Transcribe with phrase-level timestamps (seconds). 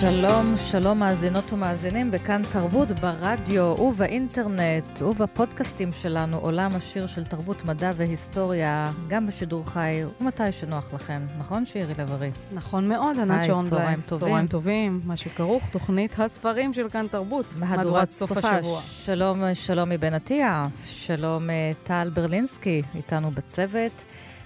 [0.00, 7.92] שלום, שלום מאזינות ומאזינים בכאן תרבות ברדיו ובאינטרנט ובפודקאסטים שלנו עולם השיר של תרבות, מדע
[7.96, 11.24] והיסטוריה, גם בשידור חי ומתי שנוח לכם.
[11.38, 12.30] נכון שירי לב-ארי?
[12.52, 13.64] נכון מאוד, ענת שרון.
[13.64, 14.28] צהריים טובים.
[14.28, 17.54] צהריים טובים, מה שכרוך, תוכנית הספרים של כאן תרבות.
[17.56, 18.80] מהדורת סוף השבוע.
[18.80, 24.04] שלום, שלום מבן עטיה, שלום אה, טל ברלינסקי, איתנו בצוות,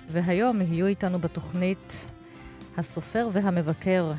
[0.08, 2.06] והיום יהיו איתנו בתוכנית
[2.76, 4.12] הסופר והמבקר.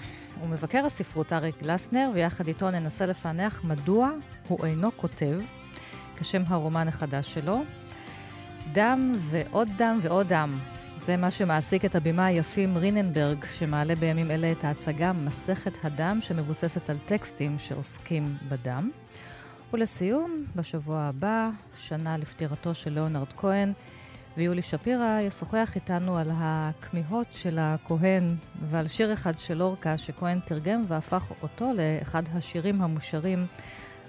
[0.43, 4.09] הוא מבקר הספרות אריק גלסנר, ויחד איתו ננסה לפענח מדוע
[4.47, 5.39] הוא אינו כותב,
[6.17, 7.63] כשם הרומן החדש שלו.
[8.73, 10.59] דם ועוד דם ועוד דם.
[10.99, 16.89] זה מה שמעסיק את הבימה היפים ריננברג, שמעלה בימים אלה את ההצגה מסכת הדם, שמבוססת
[16.89, 18.91] על טקסטים שעוסקים בדם.
[19.73, 23.73] ולסיום, בשבוע הבא, שנה לפטירתו של ליאונרד כהן,
[24.37, 28.35] ויולי שפירא ישוחח איתנו על הכמיהות של הכהן
[28.69, 33.45] ועל שיר אחד של אורקה שכהן תרגם והפך אותו לאחד השירים המושרים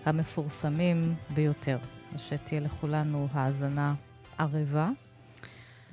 [0.05, 1.79] המפורסמים ביותר.
[2.17, 3.95] שתהיה לכולנו האזנה
[4.39, 4.91] ערבה.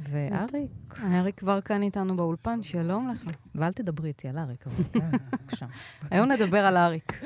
[0.10, 1.00] ואריק.
[1.14, 3.30] אריק כבר כאן איתנו באולפן, שלום לך.
[3.56, 5.66] ואל תדברי איתי על אריק, אבל כן, בבקשה.
[6.12, 7.24] היום נדבר על אריק.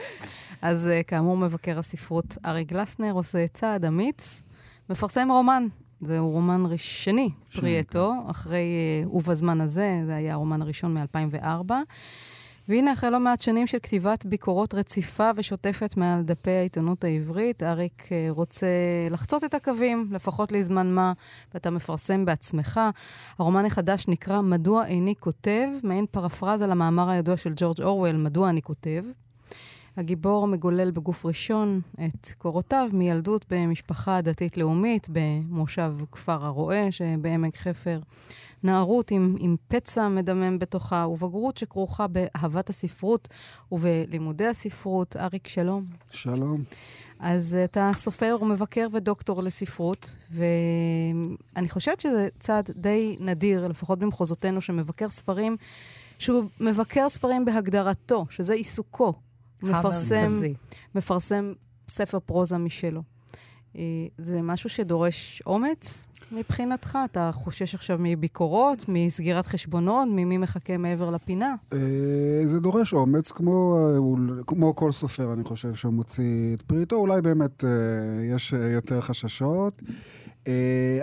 [0.62, 4.44] אז כאמור, מבקר הספרות אריק גלסנר עושה צעד אמיץ,
[4.90, 5.68] מפרסם רומן
[6.02, 8.64] זהו רומן שני פרי עטו, אחרי
[9.04, 11.72] uh, ובזמן הזה, זה היה הרומן הראשון מ-2004.
[12.70, 18.04] והנה, אחרי לא מעט שנים של כתיבת ביקורות רציפה ושוטפת מעל דפי העיתונות העברית, אריק
[18.06, 18.68] uh, רוצה
[19.12, 21.14] לחצות את הקווים, לפחות לזמן מה,
[21.54, 22.80] ואתה מפרסם בעצמך.
[23.40, 28.62] הרומן החדש נקרא "מדוע איני כותב", מעין פרפרזה למאמר הידוע של ג'ורג' אורוול, "מדוע אני
[28.62, 29.04] כותב".
[29.98, 38.00] הגיבור מגולל בגוף ראשון את קורותיו מילדות במשפחה דתית-לאומית במושב כפר הרועה שבעמק חפר.
[38.64, 43.28] נערות עם, עם פצע מדמם בתוכה ובגרות שכרוכה באהבת הספרות
[43.72, 45.16] ובלימודי הספרות.
[45.16, 45.86] אריק, שלום.
[46.10, 46.64] שלום.
[47.20, 55.10] אז אתה סופר ומבקר ודוקטור לספרות, ואני חושבת שזה צעד די נדיר, לפחות במחוזותינו, שמבקר
[55.10, 55.58] ספרים,
[56.20, 59.14] שהוא מבקר ספרים בהגדרתו, שזה עיסוקו.
[59.66, 60.26] מפרסם,
[60.96, 61.54] מפרסם
[61.90, 63.02] ספר פרוזה משלו.
[64.18, 66.98] זה משהו שדורש אומץ מבחינתך?
[67.06, 71.56] אתה חושש עכשיו מביקורות, מסגירת חשבונות, ממי מחכה מעבר לפינה?
[72.46, 73.78] זה דורש אומץ, כמו,
[74.48, 76.96] כמו כל סופר, אני חושב, שהוא מוציא את פריטו.
[76.96, 77.64] אולי באמת
[78.34, 79.82] יש יותר חששות.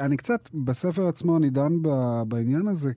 [0.01, 1.73] אני קצת, בספר עצמו אני דן
[2.29, 2.93] בעניין הזה,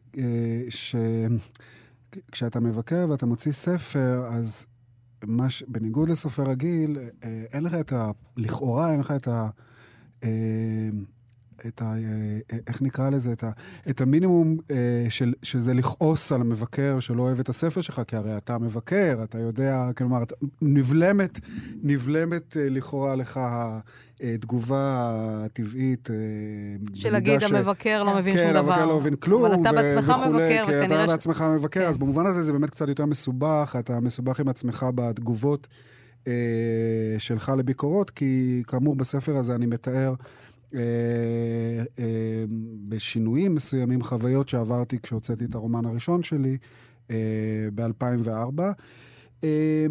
[0.69, 4.67] שכשאתה מבקר ואתה מוציא ספר, אז...
[5.27, 6.97] מש, בניגוד לסופר רגיל,
[7.53, 8.11] אין לך את ה...
[8.37, 9.49] לכאורה אין לך את ה...
[11.67, 11.93] את ה...
[12.67, 13.33] איך נקרא לזה?
[13.33, 13.51] את, ה,
[13.89, 14.57] את המינימום
[15.09, 19.39] של, שזה לכעוס על המבקר שלא אוהב את הספר שלך, כי הרי אתה מבקר, אתה
[19.39, 20.23] יודע, כלומר,
[20.61, 21.39] נבלמת,
[21.83, 23.39] נבלמת לכאורה לך
[24.21, 25.13] התגובה
[25.45, 26.09] הטבעית.
[26.93, 27.51] של להגיד, ש...
[27.51, 28.61] המבקר לא מבין כן, שום דבר.
[28.61, 29.45] כן, המבקר לא מבין כלום.
[29.45, 30.85] אבל אתה בעצמך וכולי, מבקר, וכנראה...
[30.85, 31.03] וכנראה...
[31.03, 31.87] אתה בעצמך מבקר, כן.
[31.87, 35.67] אז במובן הזה זה באמת קצת יותר מסובך, אתה מסובך עם עצמך בתגובות
[36.27, 36.33] אה,
[37.17, 40.13] שלך לביקורות, כי כאמור בספר הזה אני מתאר...
[40.75, 40.79] אה,
[41.99, 42.45] אה,
[42.87, 46.57] בשינויים מסוימים, חוויות שעברתי כשהוצאתי את הרומן הראשון שלי
[47.11, 47.15] אה,
[47.75, 48.61] ב-2004.
[49.43, 49.85] אה,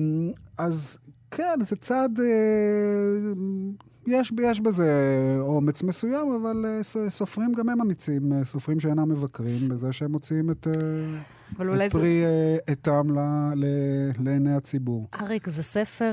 [0.58, 0.98] אז
[1.30, 2.20] כן, זה צעד...
[2.20, 3.32] אה,
[4.06, 4.90] יש, יש בזה
[5.40, 10.50] אומץ מסוים, אבל uh, סופרים גם הם אמיצים, uh, סופרים שאינם מבקרים, בזה שהם מוציאים
[10.50, 10.70] את, uh,
[11.86, 12.24] את פרי
[12.66, 13.20] עטם זה...
[13.52, 15.08] uh, לעיני הציבור.
[15.20, 16.12] אריק, זה ספר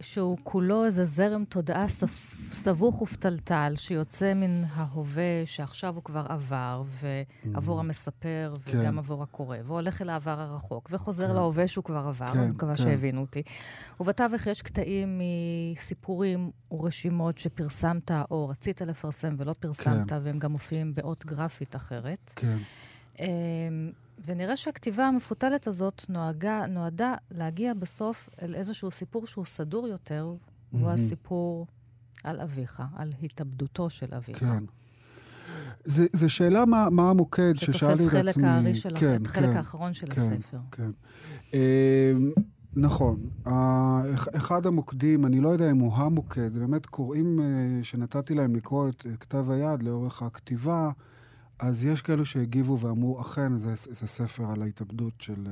[0.00, 2.39] שהוא כולו איזה זרם תודעה ספ...
[2.52, 7.80] סבוך ופתלתל, שיוצא מן ההווה שעכשיו הוא כבר עבר, ועבור mm.
[7.80, 8.78] המספר כן.
[8.78, 11.34] וגם עבור הקורא, והולך אל העבר הרחוק, וחוזר כן.
[11.34, 12.82] להווה שהוא כבר עבר, כן, אני מקווה כן.
[12.82, 13.42] שהבינו אותי.
[14.00, 15.20] ובתווך יש קטעים
[15.72, 20.18] מסיפורים ורשימות שפרסמת או רצית לפרסם ולא פרסמת, כן.
[20.22, 22.32] והם גם מופיעים באות גרפית אחרת.
[22.36, 22.56] כן.
[24.24, 30.76] ונראה שהכתיבה המפותלת הזאת נועגה, נועדה להגיע בסוף אל איזשהו סיפור שהוא סדור יותר, mm-hmm.
[30.76, 31.66] והוא הסיפור
[32.24, 34.38] על אביך, על התאבדותו של אביך.
[34.38, 34.64] כן.
[35.86, 38.06] זו שאלה מה, מה המוקד ששאלתי את עצמי.
[38.06, 40.58] שתופס חלק הארי של כן, החלק כן, האחרון של כן, הספר.
[40.70, 40.90] כן.
[41.50, 41.54] Uh,
[42.76, 43.20] נכון.
[44.36, 47.40] אחד המוקדים, אני לא יודע אם הוא המוקד, זה באמת קוראים
[47.82, 50.90] שנתתי להם לקרוא את כתב היד לאורך הכתיבה.
[51.60, 55.48] אז יש כאלו שהגיבו ואמרו, אכן, זה, זה ספר על ההתאבדות של,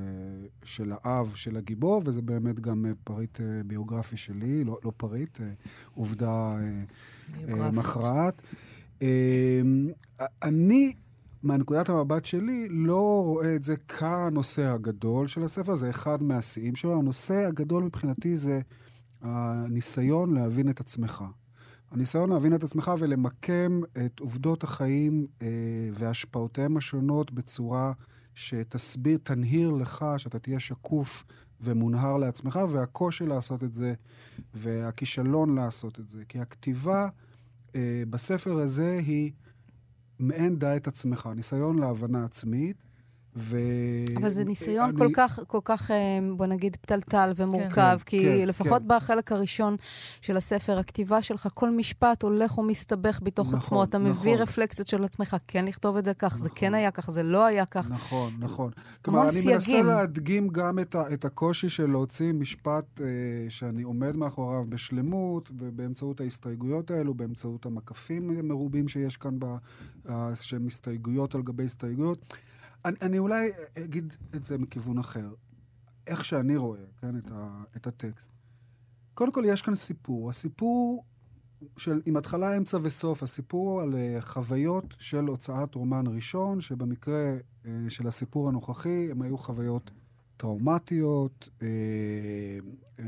[0.63, 5.39] של האב, של הגיבור, וזה באמת גם פריט ביוגרפי שלי, לא, לא פריט,
[5.95, 6.57] עובדה
[7.73, 8.43] מכרעת.
[10.43, 10.93] אני,
[11.43, 16.99] מהנקודת המבט שלי, לא רואה את זה כנושא הגדול של הספר, זה אחד מהשיאים שלו.
[16.99, 18.61] הנושא הגדול מבחינתי זה
[19.23, 21.25] הניסיון להבין את עצמך.
[21.91, 25.47] הניסיון להבין את עצמך ולמקם את עובדות החיים אה,
[25.93, 27.93] והשפעותיהם השונות בצורה
[28.35, 31.25] שתסביר, תנהיר לך, שאתה תהיה שקוף
[31.61, 33.95] ומונהר לעצמך, והקושי לעשות את זה,
[34.55, 36.25] והכישלון לעשות את זה.
[36.29, 37.09] כי הכתיבה
[37.75, 39.33] אה, בספר הזה היא
[40.19, 42.85] מעין דע את עצמך, ניסיון להבנה עצמית,
[43.39, 43.59] ו...
[44.17, 44.99] אבל זה ניסיון אני...
[44.99, 45.97] כל כך, כל כך, אה,
[46.37, 48.89] בוא נגיד, פתלתל ומורכב, כן, כי כן, לפחות כן.
[48.89, 49.77] בחלק הראשון
[50.21, 53.85] של הספר, הכתיבה שלך, כל משפט הולך ומסתבך בתוך נכון, עצמו.
[53.85, 54.11] אתה נכון.
[54.11, 56.43] מביא רפלקסיות של עצמך, כן לכתוב את זה כך, נכון.
[56.43, 57.91] זה כן היה כך, זה לא היה כך.
[57.91, 58.71] נכון, נכון.
[59.03, 59.53] כלומר, אני סייגים.
[59.55, 63.07] מנסה להדגים גם את, ה, את הקושי של להוציא משפט אה,
[63.49, 69.45] שאני עומד מאחוריו בשלמות, ובאמצעות ההסתייגויות האלו, באמצעות המקפים המרובים שיש כאן, ב,
[70.09, 72.35] אה, שהם הסתייגויות על גבי הסתייגויות.
[72.85, 73.51] אני, אני אולי
[73.85, 75.35] אגיד את זה מכיוון אחר.
[76.07, 78.31] איך שאני רואה, כן, את, ה, את הטקסט.
[79.15, 80.31] קודם כל, יש כאן סיפור.
[80.31, 81.05] הסיפור
[81.77, 87.69] של, עם התחלה, אמצע וסוף, הסיפור על uh, חוויות של הוצאת רומן ראשון, שבמקרה uh,
[87.89, 89.91] של הסיפור הנוכחי, הם היו חוויות
[90.37, 91.63] טראומטיות, uh,
[92.99, 93.03] uh,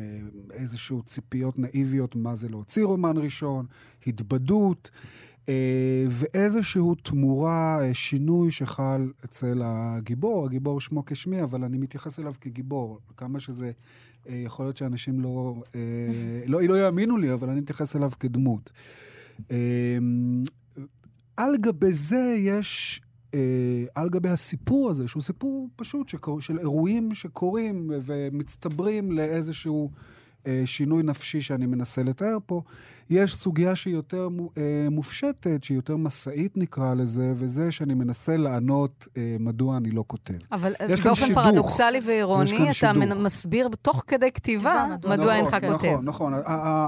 [0.50, 3.66] איזשהו ציפיות נאיביות מה זה להוציא רומן ראשון,
[4.06, 4.90] התבדות.
[4.94, 5.29] אה,
[6.08, 10.46] ואיזשהו תמורה, אה, שינוי שחל אצל הגיבור.
[10.46, 12.98] הגיבור שמו כשמי, אבל אני מתייחס אליו כגיבור.
[13.16, 13.70] כמה שזה,
[14.28, 15.62] אה, יכול להיות שאנשים לא,
[16.46, 18.72] לא, לא יאמינו לי, אבל אני מתייחס אליו כדמות.
[21.36, 23.00] על גבי זה יש
[23.94, 29.90] על גבי הסיפור הזה, שהוא סיפור פשוט שקור, של אירועים שקורים ומצטברים לאיזשהו
[30.46, 32.62] אה, שינוי נפשי שאני מנסה לתאר פה.
[33.10, 34.28] יש סוגיה שהיא יותר
[34.58, 40.04] אה, מופשטת, שהיא יותר משאית נקרא לזה, וזה שאני מנסה לענות אה, מדוע אני לא
[40.06, 40.34] כותב.
[40.52, 40.72] אבל
[41.04, 43.18] באופן פרדוקסלי ואירוני, אתה שידוך.
[43.18, 45.98] מסביר תוך כדי כתיבה מדוע נכון, אינך נכון, כותב.
[46.02, 46.34] נכון, נכון.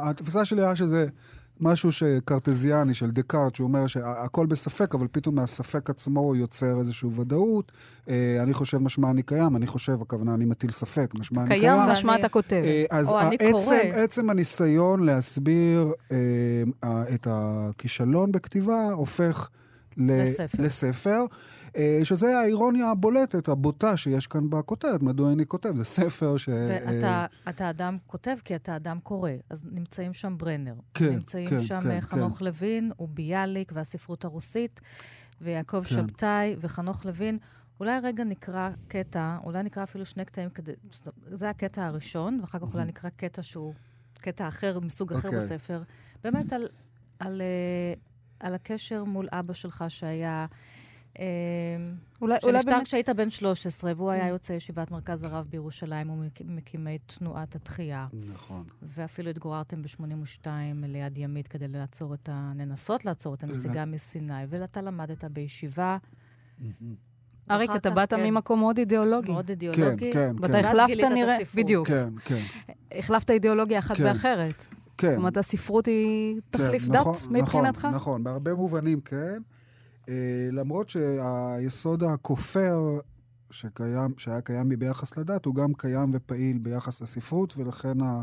[0.02, 1.06] התפיסה שלי היה שזה...
[1.62, 7.08] משהו שקרטזיאני של דקארט, שהוא אומר שהכל בספק, אבל פתאום מהספק עצמו הוא יוצר איזושהי
[7.16, 7.72] ודאות.
[8.08, 11.60] אה, אני חושב משמע אני קיים, אני חושב, הכוונה, אני מטיל ספק, משמע אני קיים.
[11.60, 12.62] קיים משמע אתה כותב.
[12.64, 13.76] אה, אז או אני קורא.
[13.92, 16.16] עצם הניסיון להסביר אה,
[17.14, 19.48] את הכישלון בכתיבה הופך...
[20.58, 21.24] לספר.
[21.76, 26.48] אה, שזה האירוניה הבולטת, הבוטה שיש כאן בכותרת, מדוע אני כותב, זה ספר ש...
[26.48, 27.26] ואתה
[27.60, 30.74] אה, אדם כותב כי אתה אדם קורא, אז נמצאים שם ברנר.
[30.94, 32.44] כן, נמצאים כן, שם כן, חנוך כן.
[32.44, 34.80] לוין, וביאליק והספרות הרוסית,
[35.40, 35.88] ויעקב כן.
[35.88, 37.38] שבתאי וחנוך לוין.
[37.80, 40.72] אולי רגע נקרא קטע, אולי נקרא אפילו שני קטעים כדי...
[41.32, 43.74] זה הקטע הראשון, ואחר כך אולי נקרא קטע שהוא
[44.14, 45.34] קטע אחר, מסוג אחר okay.
[45.34, 45.38] אוקיי.
[45.38, 45.82] בספר.
[46.24, 46.68] באמת על,
[47.18, 47.94] על, אה,
[48.40, 50.46] על הקשר מול אבא שלך שהיה...
[52.22, 52.84] אולי, אולי באמת...
[52.84, 54.28] כשהיית בן 13, והוא היה mm.
[54.28, 58.06] יוצא ישיבת מרכז הרב בירושלים, הוא מקימי תנועת התחייה.
[58.34, 58.64] נכון.
[58.82, 60.46] ואפילו התגוררתם ב-82
[60.82, 62.52] ליד ימית כדי לעצור את ה...
[62.56, 65.96] לנסות לעצור את הנסיגה מסיני, ואתה למדת בישיבה.
[67.50, 68.24] אריק, אתה באת כן.
[68.24, 69.32] ממקום מאוד אידיאולוגי.
[69.32, 70.12] מאוד אידיאולוגי.
[70.12, 70.36] כן, כן.
[70.42, 71.88] ואתה החלפת נראה, בדיוק.
[71.88, 72.42] כן, כן.
[72.92, 74.04] החלפת אידיאולוגיה אחת כן.
[74.04, 74.64] באחרת.
[74.98, 75.08] כן.
[75.08, 77.78] זאת אומרת, הספרות היא תחליף כן, דת נכון, מבחינתך?
[77.78, 79.42] נכון, נכון, בהרבה מובנים כן.
[80.08, 82.98] אה, למרות שהיסוד הכופר
[83.50, 88.22] שקיים, שהיה קיים בי ביחס לדת, הוא גם קיים ופעיל ביחס לספרות, ולכן ה...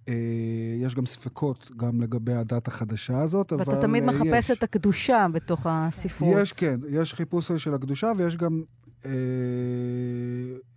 [0.00, 0.12] Uh,
[0.82, 3.72] יש גם ספקות גם לגבי הדת החדשה הזאת, ואתה אבל...
[3.72, 4.58] ואתה תמיד מחפש יש.
[4.58, 6.36] את הקדושה בתוך הספרות.
[6.42, 6.80] יש, כן.
[6.88, 8.62] יש חיפוש של הקדושה, ויש גם
[9.02, 9.06] uh,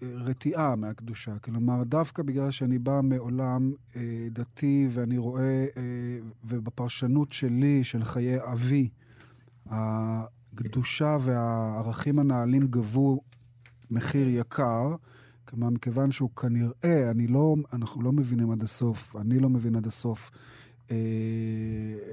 [0.02, 1.40] רתיעה מהקדושה.
[1.40, 3.98] כלומר, דווקא בגלל שאני בא מעולם uh,
[4.32, 5.78] דתי, ואני רואה, uh,
[6.44, 8.90] ובפרשנות שלי, של חיי אבי,
[9.70, 13.22] הקדושה והערכים הנעלים גבו
[13.91, 14.96] מחיר יקר,
[15.46, 19.88] כלומר, מכיוון שהוא כנראה, אני לא, אנחנו לא מבינים עד הסוף, אני לא מבין עד
[19.88, 20.32] הסוף
[20.91, 20.96] אה,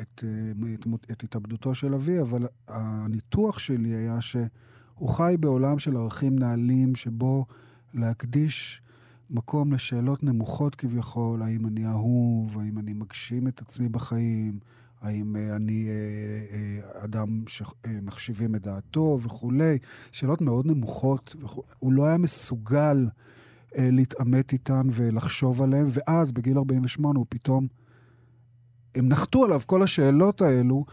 [0.03, 5.97] את, אה, את, את התאבדותו של אבי, אבל הניתוח שלי היה שהוא חי בעולם של
[5.97, 7.47] ערכים נעלים, שבו
[7.95, 8.83] להקדיש
[9.31, 14.59] מקום לשאלות נמוכות כביכול, האם אני אהוב, האם אני מגשים את עצמי בחיים,
[15.01, 15.95] האם אה, אני אה,
[16.97, 19.79] אה, אדם שמחשיבים את דעתו וכולי,
[20.13, 21.37] שאלות מאוד נמוכות.
[21.43, 21.63] וכו'.
[21.79, 23.09] הוא לא היה מסוגל
[23.79, 27.67] להתעמת איתן ולחשוב עליהן, ואז בגיל 48 הוא פתאום...
[28.95, 30.85] הם נחתו עליו כל השאלות האלו,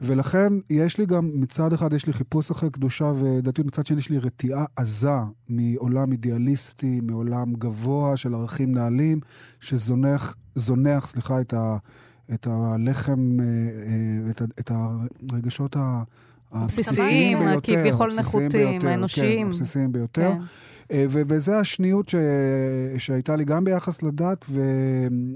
[0.00, 4.10] ולכן יש לי גם, מצד אחד יש לי חיפוש אחרי קדושה ודתיות, מצד שני יש
[4.10, 5.10] לי רתיעה עזה
[5.48, 9.20] מעולם אידיאליסטי, מעולם גבוה של ערכים נעלים,
[9.60, 11.76] שזונח, זונח, סליחה, את, ה,
[12.34, 14.70] את הלחם, אה, אה, את, את
[15.30, 15.76] הרגשות.
[16.52, 19.46] הבסיסיים ביותר, כביכול נחותים, האנושיים.
[19.46, 20.32] כן, הבסיסיים ביותר.
[20.32, 20.38] כן.
[20.90, 22.14] אה, ו- וזה השניות ש-
[22.98, 24.60] שהייתה לי גם ביחס לדת ו-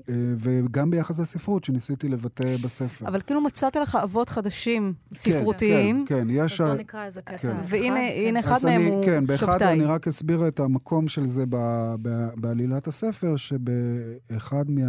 [0.08, 3.08] אה, וגם ביחס לספרות, שניסיתי לבטא בספר.
[3.08, 6.04] אבל כאילו מצאת לך אבות חדשים, כן, ספרותיים.
[6.08, 6.60] כן, כן, יש...
[6.60, 7.36] אז בוא נקרא איזה קטע.
[7.38, 7.56] כן.
[7.64, 9.36] והנה אחד מהם אני, הוא כן, שבתאי.
[9.46, 14.84] באחד אני רק אסביר את המקום של זה ב- ב- בעלילת הספר, שבאחד מה...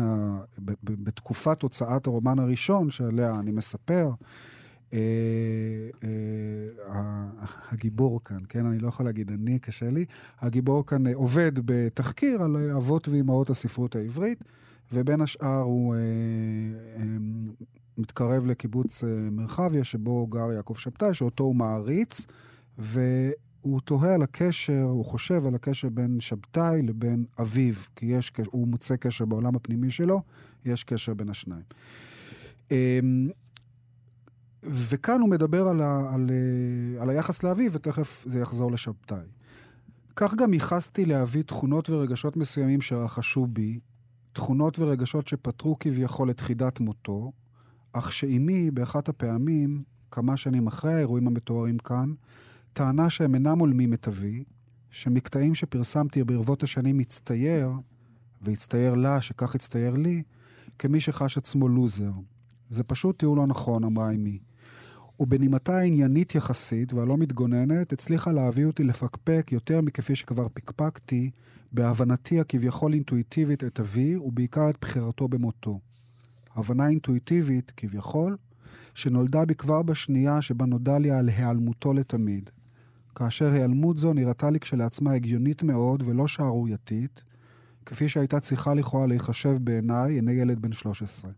[0.60, 4.10] ב- ב- בתקופת הוצאת הרומן הראשון, שעליה אני מספר,
[7.72, 8.66] הגיבור כאן, כן?
[8.66, 10.06] אני לא יכול להגיד אני, קשה לי.
[10.40, 14.44] הגיבור כאן אה, עובד בתחקיר על אבות ואימהות הספרות העברית,
[14.92, 15.96] ובין השאר הוא
[17.98, 22.26] מתקרב לקיבוץ מרחביה, שבו גר יעקב שבתאי, שאותו הוא מעריץ,
[22.78, 28.68] והוא תוהה על הקשר, הוא חושב על הקשר בין שבתאי לבין אביו, כי יש, הוא
[28.68, 30.22] מוצא קשר בעולם הפנימי שלו,
[30.66, 31.64] יש קשר בין השניים.
[34.70, 39.28] וכאן הוא מדבר על, ה, על, אה, על היחס לאביו, ותכף זה יחזור לשבתאי.
[40.16, 43.80] כך גם ייחסתי לאבי תכונות ורגשות מסוימים שרכשו בי,
[44.34, 47.32] תכונות ורגשות שפתרו כביכול את חידת מותו,
[47.94, 52.14] אך שאימי, באחת הפעמים, כמה שנים אחרי האירועים המתוארים כאן,
[52.74, 54.44] טענה שהם אינם הולמים את אבי,
[54.90, 57.72] שמקטעים שפרסמתי ברבות השנים הצטייר,
[58.42, 60.24] והצטייר לה, שכך הצטייר לי,
[60.80, 62.12] כמי שחש עצמו לוזר.
[62.70, 64.40] זה פשוט תיאור לא נכון, אמרה אמי.
[65.20, 71.32] ובנימתה העניינית יחסית והלא מתגוננת, הצליחה להביא אותי לפקפק יותר מכפי שכבר פקפקתי,
[71.72, 75.80] בהבנתי הכביכול אינטואיטיבית את אבי, ובעיקר את בחירתו במותו.
[76.56, 78.38] הבנה אינטואיטיבית, כביכול,
[78.94, 82.50] שנולדה בי כבר בשנייה שבה נודע לי על היעלמותו לתמיד.
[83.16, 87.24] כאשר היעלמות זו נראתה לי כשלעצמה הגיונית מאוד ולא שערורייתית,
[87.86, 91.32] כפי שהייתה צריכה לכאורה להיחשב בעיניי, עיני ילד בן 13.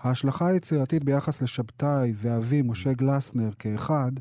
[0.00, 4.12] ההשלכה היצירתית ביחס לשבתאי ואבי משה גלסנר כאחד,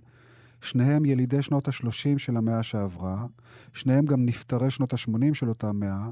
[0.61, 3.25] שניהם ילידי שנות ה-30 של המאה שעברה,
[3.73, 6.09] שניהם גם נפטרי שנות ה-80 של אותה מאה,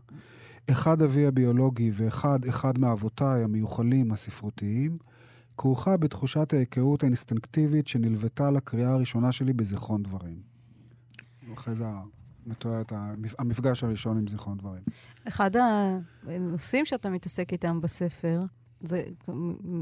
[0.71, 4.97] אחד אבי הביולוגי ואחד אחד מאבותיי המיוחלים הספרותיים,
[5.57, 10.41] כרוכה בתחושת ההיכרות האינסטינקטיבית שנלוותה לקריאה הראשונה שלי בזיכרון דברים.
[11.53, 11.85] אחרי זה
[12.45, 12.93] מתואר את
[13.39, 14.83] המפגש הראשון עם זיכרון דברים.
[15.27, 15.51] אחד
[16.27, 18.39] הנושאים שאתה מתעסק איתם בספר,
[18.81, 19.03] זה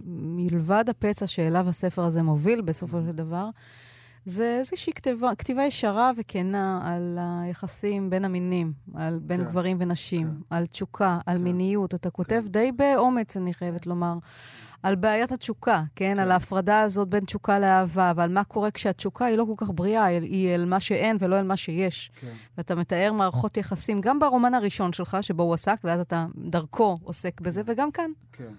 [0.06, 3.50] מלבד הפצע שאליו הספר הזה מוביל בסופו של דבר,
[4.26, 10.28] זה איזושהי כתיבה, כתיבה ישרה וכנה על היחסים בין המינים, על בין כן, גברים ונשים,
[10.28, 10.56] כן.
[10.56, 11.44] על תשוקה, על כן.
[11.44, 11.96] מיניות.
[11.96, 12.52] אתה כותב כן.
[12.52, 14.14] די באומץ, אני חייבת לומר,
[14.84, 16.14] על בעיית התשוקה, כן?
[16.16, 16.20] כן?
[16.20, 20.06] על ההפרדה הזאת בין תשוקה לאהבה, ועל מה קורה כשהתשוקה היא לא כל כך בריאה,
[20.06, 22.12] היא אל מה שאין ולא אל מה שיש.
[22.22, 22.34] כן.
[22.58, 27.42] ואתה מתאר מערכות יחסים, גם ברומן הראשון שלך, שבו הוא עסק, ואז אתה דרכו עוסק
[27.42, 28.12] בזה, וגם כאן.
[28.34, 28.54] כן.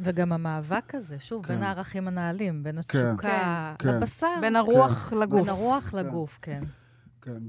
[0.00, 1.54] וגם המאבק הזה, שוב, כן.
[1.54, 2.98] בין הערכים הנעלים, בין כן.
[2.98, 3.88] התשוקה כן.
[3.88, 4.26] לבשר.
[4.40, 5.18] בין הרוח כן.
[5.18, 5.40] לגוף.
[5.40, 5.98] בין הרוח כן.
[5.98, 6.62] לגוף, כן.
[7.22, 7.42] כן,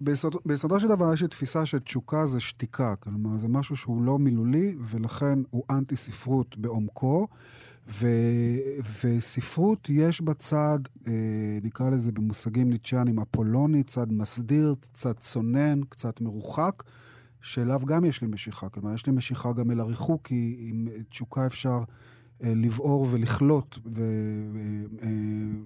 [0.00, 4.18] ביסוד, ביסודו של דבר יש לי תפיסה שתשוקה זה שתיקה, כלומר זה משהו שהוא לא
[4.18, 7.28] מילולי ולכן הוא אנטי ספרות בעומקו,
[7.88, 8.06] ו,
[9.04, 11.12] וספרות יש בה צד, אה,
[11.62, 16.82] נקרא לזה במושגים ניטשיאנים, אפולוני, צד מסדיר, צד צונן, קצת מרוחק,
[17.44, 18.68] שאליו גם יש לי משיכה.
[18.68, 21.82] כלומר, יש לי משיכה גם אל הריחוק, כי עם תשוקה אפשר
[22.42, 24.02] אה, לבעור ולכלות, ו,
[25.02, 25.08] אה,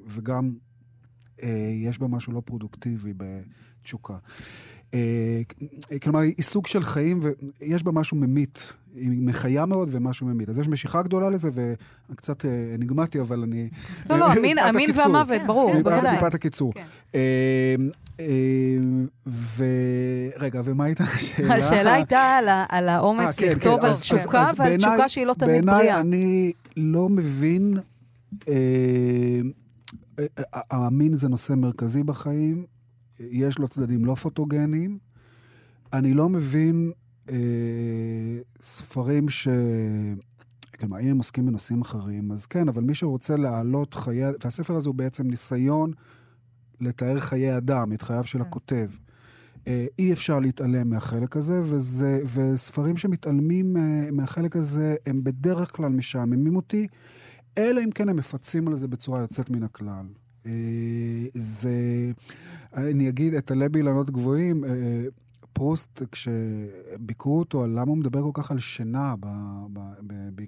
[0.06, 0.52] וגם
[1.42, 4.16] אה, יש בה משהו לא פרודוקטיבי בתשוקה.
[4.94, 5.40] אה,
[6.02, 7.20] כלומר, היא סוג של חיים,
[7.60, 8.76] ויש בה משהו ממית.
[8.94, 10.48] היא מחיה מאוד ומשהו ממית.
[10.48, 11.48] אז יש משיכה גדולה לזה,
[12.10, 13.68] וקצת אה, נגמתי, אבל אני...
[14.10, 16.16] לא, לא, המין והמוות, ברור, בוודאי.
[16.16, 16.72] מפאת הקיצור.
[16.74, 16.86] כן.
[17.14, 17.74] אה,
[19.56, 21.54] ורגע, ומה הייתה השאלה?
[21.54, 23.86] השאלה הייתה על האומץ כן, לכתוב כן.
[23.86, 26.02] על תשוקה, ועל תשוקה שהיא לא תמיד בריאה.
[26.02, 27.78] בעיניי אני לא מבין...
[30.70, 32.66] המין זה נושא מרכזי בחיים,
[33.20, 34.98] יש לו צדדים לא פוטוגניים.
[35.92, 36.92] אני לא מבין
[37.30, 37.36] אה,
[38.62, 39.48] ספרים ש...
[40.80, 44.24] כלומר, אם הם עוסקים בנושאים אחרים, אז כן, אבל מי שרוצה להעלות חיי...
[44.44, 45.92] והספר הזה הוא בעצם ניסיון
[46.80, 48.44] לתאר חיי אדם, את חייו של כן.
[48.44, 48.88] הכותב.
[49.66, 55.88] אה, אי אפשר להתעלם מהחלק הזה, וזה, וספרים שמתעלמים אה, מהחלק הזה, הם בדרך כלל
[55.88, 56.86] משעממים אותי,
[57.58, 60.06] אלא אם כן הם מפצים על זה בצורה יוצאת מן הכלל.
[60.46, 60.52] אה,
[61.34, 61.72] זה,
[62.74, 64.64] אני אגיד, את עלה באילנות גבוהים,
[65.52, 69.14] פרוסט, כשביקרו אותו על למה הוא מדבר כל כך על שינה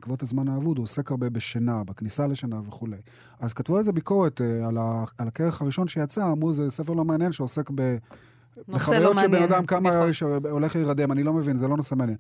[0.01, 2.97] בעקבות הזמן האבוד, הוא עוסק הרבה בשינה, בכניסה לשינה וכולי.
[3.41, 6.93] אז כתבו על זה ביקורת, אה, על, ה, על הכרך הראשון שיצא, אמרו, זה ספר
[6.93, 7.81] לא מעניין שעוסק ב...
[7.81, 10.13] לא בחוויות של בן מעניין, אדם, כמה נכון.
[10.13, 12.17] שהולך להירדם, אני לא מבין, זה לא נושא מעניין.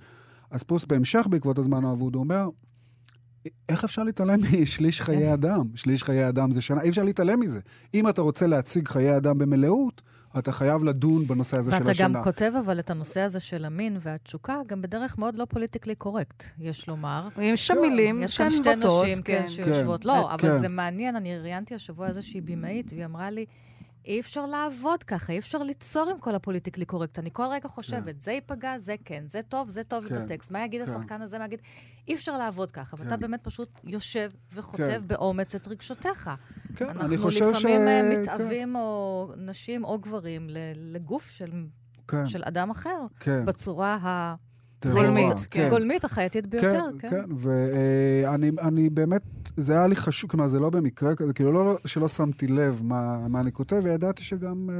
[0.50, 2.48] אז פרוסט בהמשך בעקבות הזמן האבוד, הוא אומר,
[3.68, 5.66] איך אפשר להתעלם משליש חיי אדם?
[5.74, 7.60] שליש חיי אדם זה שנה, אי אפשר להתעלם מזה.
[7.94, 10.02] אם אתה רוצה להציג חיי אדם במלאות,
[10.38, 12.08] אתה חייב לדון בנושא הזה של ואתה השנה.
[12.08, 16.44] גם כותב אבל את הנושא הזה של המין והתשוקה, גם בדרך מאוד לא politically correct,
[16.58, 17.28] יש לומר.
[17.38, 19.48] יש שם מילים יש כאן שתי נשים, כן, כן.
[19.48, 20.02] שיושבות.
[20.02, 20.58] כן, לא, אבל כן.
[20.58, 23.46] זה מעניין, אני ראיינתי השבוע איזושהי במאית, והיא אמרה לי,
[24.04, 27.18] אי אפשר לעבוד ככה, אי אפשר ליצור עם כל הפוליטיקלי קורקט.
[27.18, 30.50] אני כל רגע חושבת, זה ייפגע, זה כן, זה טוב, זה טוב כן, בטקסט.
[30.50, 30.92] מה יגיד כן.
[30.92, 31.60] השחקן הזה, מה יגיד...
[32.08, 33.20] אי אפשר לעבוד ככה, ואתה כן.
[33.20, 35.06] באמת פשוט יושב וכותב כן.
[35.06, 36.30] באומץ את רגשותיך.
[36.76, 37.58] כן, אני אנחנו חושב ש...
[37.58, 41.66] לפעמים אה, כן, מתאווים, או נשים או גברים, לגוף של
[42.08, 43.46] כן, של אדם אחר, כן.
[43.46, 44.34] בצורה טהורה,
[44.86, 45.66] גולמית, כן.
[45.66, 47.10] הגולמית, החייתית ביותר, כן, כן.
[47.10, 49.22] כן, ואני אני באמת,
[49.56, 53.28] זה היה לי חשוב, כלומר, זה לא במקרה כזה, כאילו לא שלא שמתי לב מה,
[53.28, 54.74] מה אני כותב, וידעתי שגם, אה,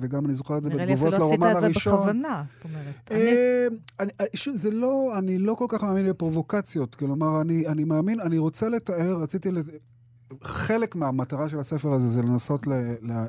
[0.00, 1.94] וגם אני זוכר את זה נראה לי בתגובות אפילו עשית לרומן את זה הראשון.
[1.94, 3.10] בכוונה, זאת אומרת.
[3.10, 3.66] אני- אה,
[4.00, 6.94] אני, אה, שוב, זה לא, אני לא כל כך מאמין בפרובוקציות.
[6.94, 9.64] כלומר, אני, אני מאמין, אני רוצה לתאר, רציתי, לת...
[10.42, 12.70] חלק מהמטרה של הספר הזה זה לנסות ל,
[13.02, 13.26] לה,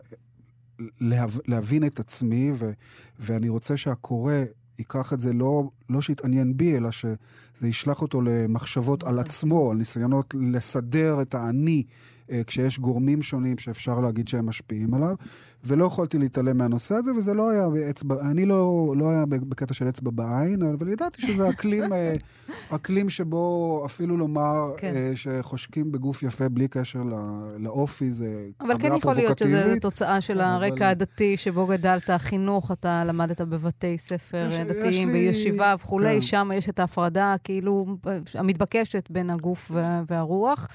[1.02, 2.72] להב, להבין את עצמי, ו,
[3.20, 4.34] ואני רוצה שהקורא
[4.80, 9.78] ייקח את זה לא, לא שיתעניין בי, אלא שזה ישלח אותו למחשבות על עצמו, על
[9.78, 11.84] ניסיונות לסדר את האני.
[12.32, 15.16] אה, כשיש גורמים שונים שאפשר להגיד שהם משפיעים עליו,
[15.64, 19.90] ולא יכולתי להתעלם מהנושא הזה, וזה לא היה באצבע, אני לא, לא היה בקטע של
[19.90, 22.14] אצבע בעין, אבל ידעתי שזה אקלים, אה,
[22.76, 24.92] אקלים שבו אפילו לומר כן.
[24.94, 25.12] כן.
[25.16, 27.18] שחושקים בגוף יפה בלי קשר לא-
[27.58, 28.26] לאופי, זה
[28.62, 29.82] אבל כן אמירה יכול להיות שזה פרובוקטיבית.
[29.82, 34.68] תוצאה של כן, הרקע אבל- הדתי שבו גדלת, החינוך, אתה למדת בבתי ספר יש- יש
[34.68, 36.22] דתיים, לי- בישיבה וכולי, כן.
[36.22, 37.86] שם יש את ההפרדה כאילו
[38.34, 40.68] המתבקשת בין הגוף וה- והרוח,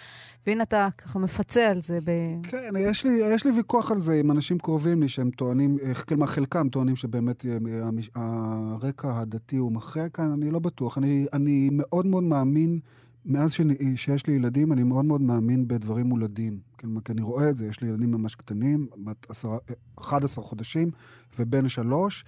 [0.46, 2.10] והנה אתה ככה מפצה על זה ב...
[2.42, 5.94] כן, יש לי, יש לי ויכוח על זה עם אנשים קרובים לי שהם טוענים, אה,
[5.94, 7.56] כלומר חלקם טוענים שבאמת אה,
[7.88, 10.98] המש- הרקע הדתי הוא מכריע כאן, אני לא בטוח.
[10.98, 12.78] אני, אני מאוד מאוד מאמין,
[13.26, 16.58] מאז שאני, שיש לי ילדים, אני מאוד מאוד מאמין בדברים מולדים.
[16.80, 19.58] כלומר, כי אני רואה את זה, יש לי ילדים ממש קטנים, בת עשרה,
[19.96, 20.90] 11 חודשים
[21.38, 22.24] ובן שלוש.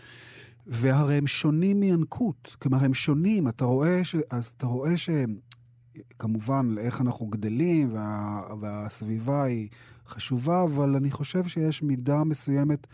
[0.69, 4.17] והרי הם שונים מינקות, כלומר הם שונים, אתה רואה ש...
[4.31, 5.37] אז אתה רואה שהם,
[6.19, 9.69] כמובן, לאיך אנחנו גדלים, וה, והסביבה היא
[10.09, 12.87] חשובה, אבל אני חושב שיש מידה מסוימת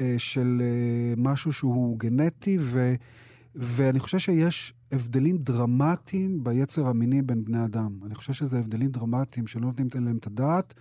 [0.00, 2.94] אה, של אה, משהו שהוא גנטי, ו,
[3.54, 7.98] ואני חושב שיש הבדלים דרמטיים ביצר המיני בין בני אדם.
[8.06, 10.74] אני חושב שזה הבדלים דרמטיים שלא נותנים עליהם את הדעת.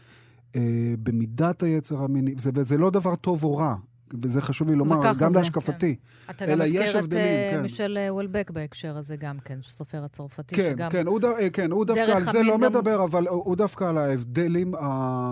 [0.55, 3.75] אה, במידת היצר המיני, וזה, וזה לא דבר טוב או רע,
[4.23, 5.95] וזה חשוב לי לומר, גם זה, להשקפתי.
[6.29, 7.61] אתה גם אלא יש מזכיר את אה, כן.
[7.61, 10.89] מישל אה, וולבק בהקשר הזה גם כן, סופר הצרפתי, כן, שגם...
[10.89, 11.19] כן, הוא.
[11.39, 14.75] אה, כן, הוא דווקא על זה לא גם- מדבר, אבל הוא הוא דווקא על ההבדלים,
[14.75, 14.79] ה...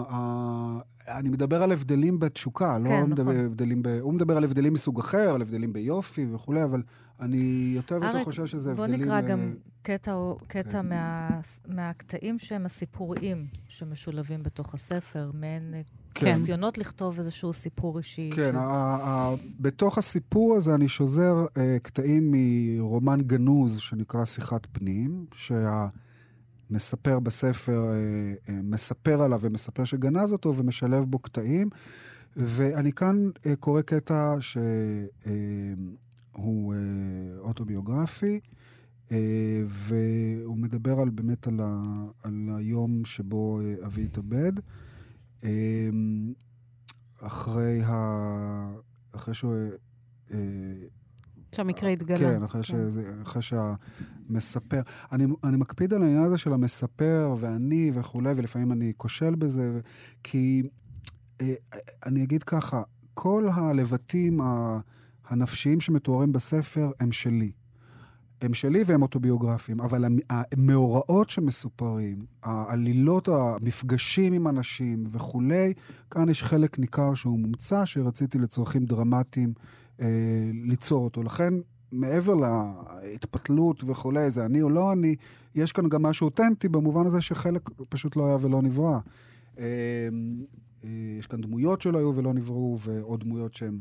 [0.10, 0.80] ה...
[1.08, 3.46] אני מדבר על הבדלים בתשוקה, לא כן, מדבר נכון.
[3.46, 3.88] הבדלים ב...
[3.88, 6.82] הוא מדבר על הבדלים מסוג אחר, על הבדלים ביופי וכולי, אבל
[7.20, 9.02] אני יותר ויותר חושב שזה בוא הבדלים...
[9.02, 10.16] נקרא אה, גם קטע,
[10.48, 10.90] קטע כן.
[10.90, 11.30] מה,
[11.68, 15.74] מהקטעים שהם הסיפוריים שמשולבים בתוך הספר, מעין
[16.16, 16.28] כן.
[16.28, 18.30] ניסיונות לכתוב איזשהו סיפור אישי.
[18.36, 18.62] כן, של- ה-
[19.04, 27.86] ה- בתוך הסיפור הזה אני שוזר אה, קטעים מרומן גנוז שנקרא שיחת פנים, שהמספר בספר
[27.88, 27.94] אה,
[28.54, 31.70] אה, מספר עליו ומספר שגנז אותו ומשלב בו קטעים.
[32.38, 36.74] ואני כאן קורא קטע שהוא
[37.40, 38.40] אוטוביוגרפי,
[39.12, 39.18] אה,
[39.68, 41.82] והוא מדבר על, באמת על, ה,
[42.24, 44.52] על היום שבו אה, אבי התאבד.
[45.46, 45.90] אה,
[47.22, 47.96] אחרי ה...
[49.12, 49.54] אחרי שהוא...
[50.32, 50.38] אה,
[51.56, 52.18] שהמקרה התגלה.
[52.18, 54.82] כן, אחרי, שזה, אחרי שהמספר...
[55.12, 59.80] אני, אני מקפיד על העניין הזה של המספר ואני וכולי, ולפעמים אני כושל בזה,
[60.24, 60.64] כי
[61.42, 61.54] אה,
[62.06, 62.82] אני אגיד ככה,
[63.14, 64.40] כל הלבטים
[65.26, 67.52] הנפשיים שמתוארים בספר הם שלי.
[68.42, 75.74] הם שלי והם אוטוביוגרפיים, אבל המ- המאורעות שמסופרים, העלילות, המפגשים עם אנשים וכולי,
[76.12, 79.54] כאן יש חלק ניכר שהוא מומצא, שרציתי לצרכים דרמטיים
[80.02, 80.08] אה,
[80.54, 81.24] ליצור אותו.
[81.24, 81.54] לכן,
[81.92, 85.16] מעבר להתפתלות וכולי, זה אני או לא אני,
[85.56, 89.00] יש כאן גם משהו אותנטי במובן הזה שחלק פשוט לא היה ולא נברא.
[89.60, 89.64] אה,
[90.84, 93.80] אה, יש כאן דמויות שלא היו ולא נבראו, ועוד דמויות שהן...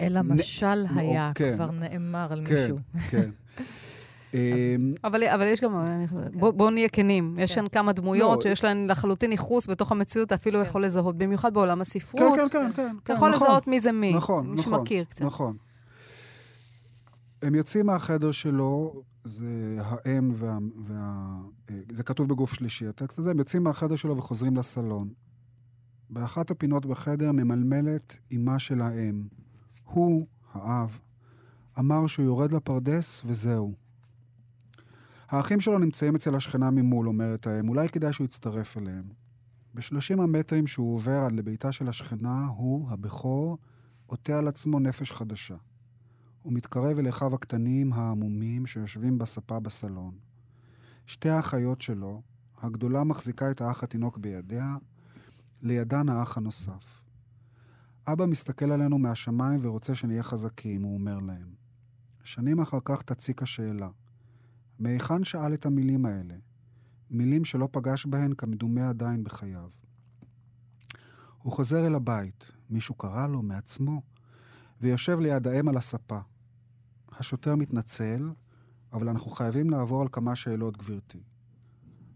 [0.00, 1.54] אלא משל נ- היה, כן.
[1.54, 2.78] כבר נאמר על כן, מישהו.
[3.10, 3.30] כן.
[4.34, 5.74] אה, אבל, אבל יש גם,
[6.32, 7.60] בואו בוא נהיה כנים, יש כן.
[7.60, 8.50] כאן כמה דמויות לא.
[8.50, 10.66] שיש להן לחלוטין ייחוס בתוך המציאות, אתה אפילו כן.
[10.68, 12.36] יכול לזהות, במיוחד בעולם כן, הספרות.
[12.36, 12.96] כן, כן, כן.
[13.02, 13.46] אתה כן, יכול נכון.
[13.46, 15.24] לזהות מי זה מי, נכון, מי נכון, שמכיר קצת.
[15.24, 15.56] נכון.
[17.42, 20.58] הם יוצאים מהחדר שלו, זה האם וה...
[20.78, 21.36] וה...
[21.92, 25.08] זה כתוב בגוף שלישי, הטקסט הזה, הם יוצאים מהחדר שלו וחוזרים לסלון.
[26.10, 29.22] באחת הפינות בחדר ממלמלת אמה של האם.
[29.90, 30.98] הוא, האב,
[31.78, 33.74] אמר שהוא יורד לפרדס וזהו.
[35.28, 39.04] האחים שלו נמצאים אצל השכנה ממול, אומרת האם, אולי כדאי שהוא יצטרף אליהם.
[39.74, 43.58] בשלושים המטרים שהוא עובר עד לביתה של השכנה, הוא, הבכור,
[44.06, 45.56] עוטה על עצמו נפש חדשה.
[46.42, 50.14] הוא מתקרב אל אחיו הקטנים העמומים שיושבים בספה בסלון.
[51.06, 52.22] שתי האחיות שלו,
[52.62, 54.76] הגדולה מחזיקה את האח התינוק בידיה,
[55.62, 56.99] לידן האח הנוסף.
[58.12, 61.54] אבא מסתכל עלינו מהשמיים ורוצה שנהיה חזקים, הוא אומר להם.
[62.24, 63.88] שנים אחר כך תציק השאלה.
[64.78, 66.34] מהיכן שאל את המילים האלה?
[67.10, 69.68] מילים שלא פגש בהן כמדומה עדיין בחייו.
[71.42, 74.02] הוא חוזר אל הבית, מישהו קרא לו מעצמו,
[74.80, 76.18] ויושב ליד האם על הספה.
[77.12, 78.30] השוטר מתנצל,
[78.92, 81.22] אבל אנחנו חייבים לעבור על כמה שאלות, גברתי.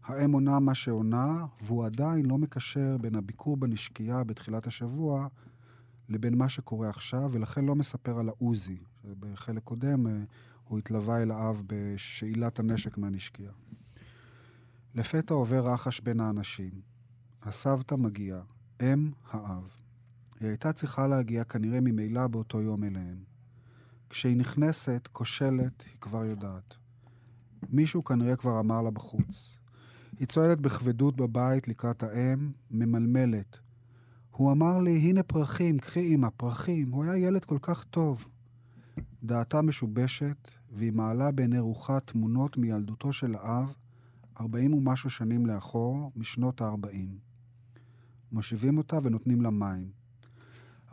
[0.04, 5.28] האם עונה מה שעונה, והוא עדיין לא מקשר בין הביקור בנשקייה בתחילת השבוע
[6.08, 8.78] לבין מה שקורה עכשיו, ולכן לא מספר על העוזי.
[9.04, 10.12] בחלק קודם אה,
[10.64, 13.52] הוא התלווה אל האב בשאילת הנשק מהנשקייה.
[14.94, 16.70] לפתע עובר רחש בין האנשים.
[17.42, 18.40] הסבתא מגיעה,
[18.82, 19.76] אם האב.
[20.40, 23.24] היא הייתה צריכה להגיע כנראה ממילא באותו יום אליהם.
[24.10, 26.76] כשהיא נכנסת, כושלת, היא כבר יודעת.
[27.68, 29.58] מישהו כנראה כבר אמר לה בחוץ.
[30.18, 33.58] היא צועדת בכבדות בבית לקראת האם, ממלמלת.
[34.36, 36.90] הוא אמר לי, הנה פרחים, קחי אמא, פרחים.
[36.90, 38.28] הוא היה ילד כל כך טוב.
[39.22, 43.74] דעתה משובשת, והיא מעלה בעיני רוחה תמונות מילדותו של האב,
[44.40, 47.18] ארבעים ומשהו שנים לאחור, משנות הארבעים.
[48.32, 50.03] מושיבים אותה ונותנים לה מים.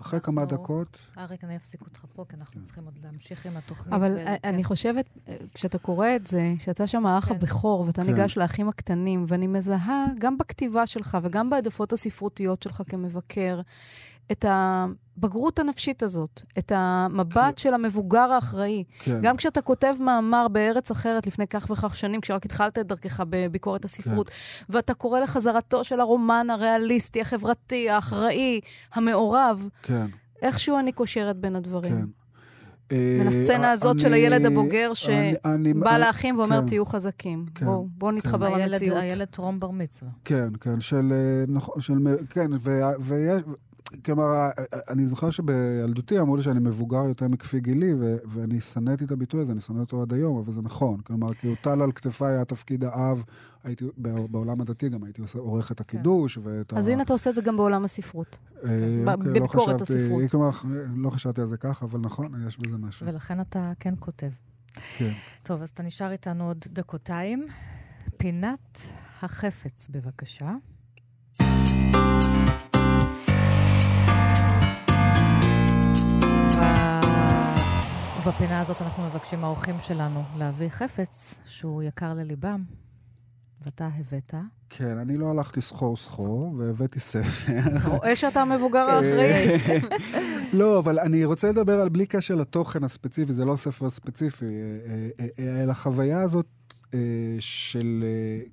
[0.01, 0.33] אחרי אנחנו...
[0.33, 0.99] כמה דקות...
[1.17, 2.65] אריק, אני אפסיק אותך פה, כי אנחנו כן.
[2.65, 3.93] צריכים עוד להמשיך עם התוכנית.
[3.93, 4.29] אבל ו...
[4.43, 4.67] אני כן.
[4.67, 5.05] חושבת,
[5.53, 7.35] כשאתה קורא את זה, שיצא שם האח כן.
[7.35, 8.13] הבכור, ואתה כן.
[8.13, 13.61] ניגש לאחים הקטנים, ואני מזהה גם בכתיבה שלך וגם בהעדפות הספרותיות שלך כמבקר,
[14.31, 17.57] את הבגרות הנפשית הזאת, את המבט כן.
[17.57, 18.83] של המבוגר האחראי.
[18.99, 19.19] כן.
[19.21, 23.85] גם כשאתה כותב מאמר בארץ אחרת לפני כך וכך שנים, כשרק התחלת את דרכך בביקורת
[23.85, 24.35] הספרות, כן.
[24.69, 28.59] ואתה קורא לחזרתו של הרומן הריאליסטי, החברתי, האחראי,
[28.93, 30.05] המעורב, כן.
[30.41, 31.97] איכשהו אני קושרת בין הדברים.
[31.97, 32.05] כן.
[32.91, 37.45] בין הסצנה uh, הזאת אני, של הילד הבוגר שבא לאחים ואומר, כן, תהיו חזקים.
[37.55, 38.17] כן, בואו בוא כן.
[38.17, 38.69] נתחבר כן.
[38.69, 38.97] למציאות.
[38.97, 40.11] הילד טרום בר מצווה.
[40.25, 41.13] כן, כן, של...
[41.13, 41.93] אה, נכון, של
[42.29, 42.51] כן,
[42.99, 43.41] ויש...
[44.05, 44.49] כלומר,
[44.89, 49.41] אני זוכר שבילדותי אמרו לי שאני מבוגר יותר מכפי גילי, ו- ואני שנאתי את הביטוי
[49.41, 51.01] הזה, אני שונא אותו עד היום, אבל זה נכון.
[51.01, 53.23] כלומר, כי הוטל על כתפיי התפקיד האב,
[53.63, 56.41] הייתי, בעולם הדתי גם הייתי עורך את הקידוש כן.
[56.43, 56.91] ואת אז ה...
[56.91, 58.39] הנה אתה עושה את זה גם בעולם הספרות.
[58.55, 58.59] אה,
[59.13, 60.31] אוקיי, בביקורת לא הספרות.
[60.31, 60.49] כלומר,
[60.95, 63.07] לא חשבתי על זה ככה, אבל נכון, יש בזה משהו.
[63.07, 64.29] ולכן אתה כן כותב.
[64.97, 65.11] כן.
[65.43, 67.47] טוב, אז אתה נשאר איתנו עוד דקותיים.
[68.17, 68.79] פינת
[69.21, 70.51] החפץ, בבקשה.
[78.25, 82.63] ובפינה הזאת אנחנו מבקשים מהאורחים שלנו להביא חפץ שהוא יקר לליבם,
[83.65, 84.33] ואתה הבאת.
[84.69, 87.53] כן, אני לא הלכתי סחור סחור, והבאתי ספר.
[87.85, 89.47] רואה שאתה המבוגר האחראי.
[90.59, 94.51] לא, אבל אני רוצה לדבר על בלי קשר לתוכן הספציפי, זה לא ספר ספציפי, אה,
[95.19, 96.73] אה, אה, אלא החוויה הזאת
[97.39, 98.03] של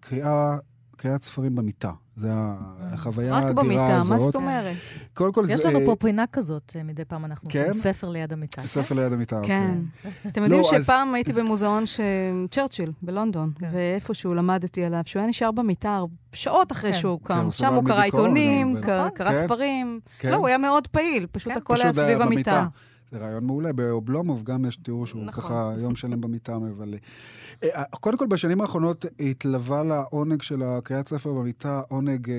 [0.01, 0.57] קריאה,
[0.99, 1.93] קריאת ספרים במיטה.
[2.17, 3.59] זה החוויה האדירה הזאת.
[3.59, 4.77] רק במיטה, מה זאת אומרת?
[5.15, 7.73] קודם כל, יש לנו פה פינה כזאת, אה, מדי פעם אנחנו עושים כן?
[7.73, 8.67] ספר ליד המיטה.
[8.67, 9.57] ספר ליד המיטה, אוקיי.
[9.57, 9.79] כן.
[10.29, 11.85] אתם יודעים לא, שפעם הייתי במוזיאון
[12.51, 13.71] צ'רצ'יל, בלונדון, כן.
[13.73, 17.51] ואיפשהו למדתי עליו, שהוא היה נשאר במיטה שעות אחרי שהוא קם.
[17.51, 18.77] שם הוא קרא עיתונים,
[19.15, 20.01] קרא ספרים.
[20.25, 22.67] לא, הוא היה מאוד פעיל, פשוט הכל היה סביב המיטה.
[23.11, 23.73] זה רעיון מעולה.
[23.73, 25.45] באובלומוב גם יש תיאור שהוא נכון.
[25.45, 26.97] ככה יום שלם במיטה מבלה.
[27.63, 32.37] אה, אה, קודם כל, בשנים האחרונות התלווה לעונג של הקריאת ספר במיטה, עונג, אה,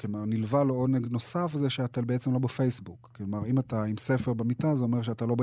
[0.00, 3.10] כלומר, נלווה לו עונג נוסף, זה שאתה בעצם לא בפייסבוק.
[3.16, 5.36] כלומר, אם אתה עם ספר במיטה, זה אומר שאתה לא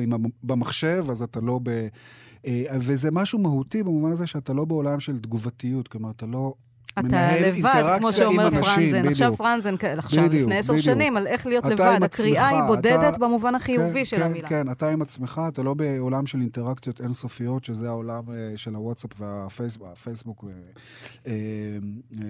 [0.43, 1.87] במחשב, אז אתה לא ב...
[2.79, 6.53] וזה משהו מהותי במובן הזה שאתה לא בעולם של תגובתיות, כלומר, אתה לא...
[6.99, 9.07] אתה לבד, כמו שאומר פרנזן.
[9.07, 11.99] עכשיו פרנזן, עכשיו, בדיוק, לפני עשר שנים, על איך להיות לבד.
[12.03, 14.47] הקריאה היא בודדת אתה, במובן החיובי כן, של כן, המילה.
[14.47, 19.11] כן, אתה עם עצמך, אתה לא בעולם של אינטראקציות אינסופיות, שזה העולם אה, של הוואטסאפ
[19.79, 20.51] והפייסבוק אה,
[21.27, 21.33] אה,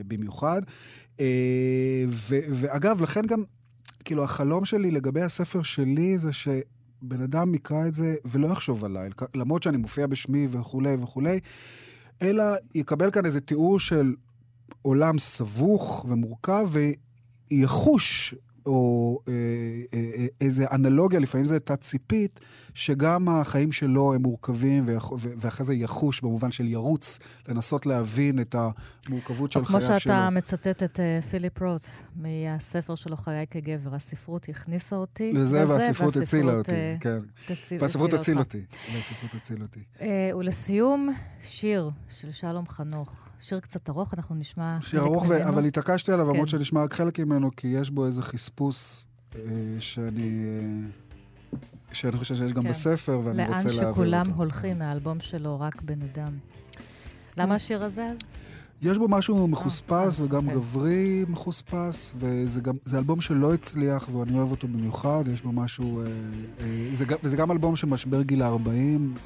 [0.08, 0.62] במיוחד.
[2.50, 3.43] ואגב, לכן גם,
[4.06, 6.47] כאילו, החלום שלי לגבי הספר שלי זה ש...
[7.02, 11.39] בן אדם יקרא את זה ולא יחשוב עליי, למרות שאני מופיע בשמי וכולי וכולי,
[12.21, 12.43] אלא
[12.76, 14.13] יקבל כאן איזה תיאור של
[14.82, 16.70] עולם סבוך ומורכב,
[17.52, 19.34] ויחוש או אה,
[19.94, 22.40] אה, אה, איזה אנלוגיה, לפעמים זה תת-ציפית,
[22.74, 24.84] שגם החיים שלו הם מורכבים,
[25.18, 29.90] ואחרי זה יחוש במובן של ירוץ, לנסות להבין את המורכבות של חייו שלו.
[29.90, 31.00] כמו שאתה מצטט את
[31.32, 31.82] פיליפ רוט
[32.16, 37.20] מהספר שלו, חיי כגבר, הספרות הכניסה אותי לזה, לזה והספרות הצילה אותי, כן.
[37.80, 38.62] והספרות הציל אותי.
[38.94, 39.80] והספרות הציל אותי.
[40.36, 41.10] ולסיום,
[41.44, 43.31] שיר של שלום חנוך.
[43.41, 46.32] שיר קצת ארוך, אנחנו נשמע שיר ארוך, ו- אבל התעקשתי עליו, כן.
[46.32, 49.41] למרות שנשמע רק חלק ממנו, כי יש בו איזה חספוס אה,
[49.80, 50.45] שאני...
[50.45, 51.58] אה,
[51.91, 52.69] שאני חושב שיש גם כן.
[52.69, 54.04] בספר, ואני רוצה להעביר אותו.
[54.04, 56.38] לאן שכולם הולכים מהאלבום שלו, רק בן אדם.
[57.38, 58.19] למה השיר הזה אז?
[58.82, 60.54] יש בו משהו מחוספס אה, וגם כן.
[60.54, 62.62] גברי מחוספס, וזה
[62.97, 66.01] אלבום שלא הצליח, ואני אוהב אותו במיוחד, יש בו משהו...
[66.01, 66.06] אה,
[66.60, 69.19] אה, זה, וזה גם אלבום שמשבר גיל ה-40,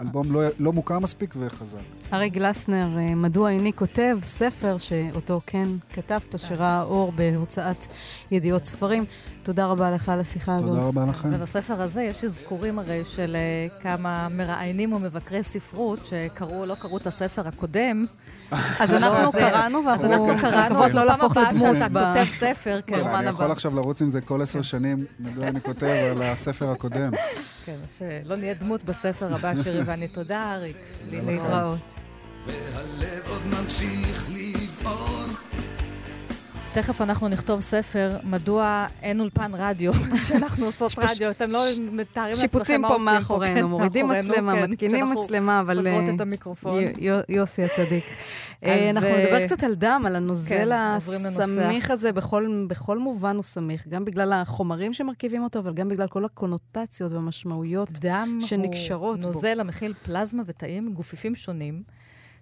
[0.00, 1.78] אלבום לא, לא מוכר מספיק וחזק.
[2.12, 7.86] ארי גלסנר, אה, מדוע איני כותב ספר שאותו כן כתבת, שראה אור בהוצאת
[8.30, 9.04] ידיעות ספרים.
[9.42, 10.68] תודה רבה לך על השיחה הזאת.
[10.68, 11.28] תודה רבה לכם.
[11.32, 17.06] ובספר הזה יש אזכורים הרי של uh, כמה מראיינים ומבקרי ספרות שקראו, לא קראו את
[17.06, 18.06] הספר הקודם.
[18.80, 21.76] אז אנחנו קראנו, ואנחנו מקוות לא להפוך לדמות.
[21.80, 23.06] שאתה כותב ספר, כן.
[23.06, 27.10] אני יכול עכשיו לרוץ עם זה כל עשר שנים, מדוע אני כותב על הספר הקודם.
[27.64, 30.08] כן, שלא נהיה דמות בספר הבא, שירי ואני.
[30.08, 30.76] תודה, אריק.
[31.10, 31.78] להתראות.
[32.46, 35.26] והלב עוד ממשיך לבעור
[36.72, 42.30] תכף אנחנו נכתוב ספר, מדוע אין אולפן רדיו, כשאנחנו עושות רדיו, אתם לא מתארים לעצמכם
[42.30, 42.64] מה עושים פה.
[42.64, 45.74] שיפוצים פה מאחורינו, מורידים מצלמה, כן, מתקינים מצלמה, אבל...
[45.74, 46.82] סוגרות את אה, המיקרופון.
[47.28, 48.04] יוסי הצדיק.
[48.64, 50.68] אה, אנחנו נדבר אה, קצת על דם, על הנוזל כן,
[51.26, 52.12] הסמיך הזה,
[52.68, 57.88] בכל מובן הוא סמיך, גם בגלל החומרים שמרכיבים אותו, אבל גם בגלל כל הקונוטציות והמשמעויות
[58.40, 59.22] שנקשרות בו.
[59.22, 61.82] דם הוא נוזל המכיל פלזמה ותאים גופיפים שונים.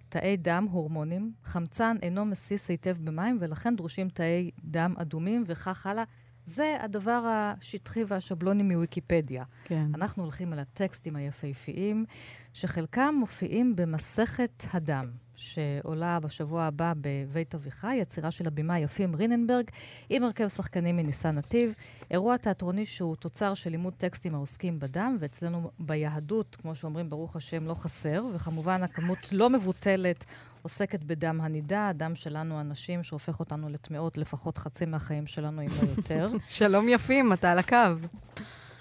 [0.09, 6.03] תאי דם, הורמונים, חמצן אינו מסיס היטב במים, ולכן דרושים תאי דם אדומים וכך הלאה.
[6.45, 9.43] זה הדבר השטחי והשבלוני מוויקיפדיה.
[9.63, 9.87] כן.
[9.93, 12.05] אנחנו הולכים על הטקסטים היפהפיים,
[12.53, 15.11] שחלקם מופיעים במסכת הדם.
[15.39, 19.65] שעולה בשבוע הבא בבית אביחי, יצירה של הבמאי יפים ריננברג,
[20.09, 21.73] עם הרכב שחקנים מניסן נתיב.
[22.11, 27.65] אירוע תיאטרוני שהוא תוצר של לימוד טקסטים העוסקים בדם, ואצלנו ביהדות, כמו שאומרים, ברוך השם,
[27.65, 30.25] לא חסר, וכמובן הכמות לא מבוטלת
[30.61, 35.89] עוסקת בדם הנידה, הדם שלנו, הנשים, שהופך אותנו לטמאות לפחות חצי מהחיים שלנו, אם לא
[35.97, 36.29] יותר.
[36.47, 37.75] שלום יפים, אתה על הקו.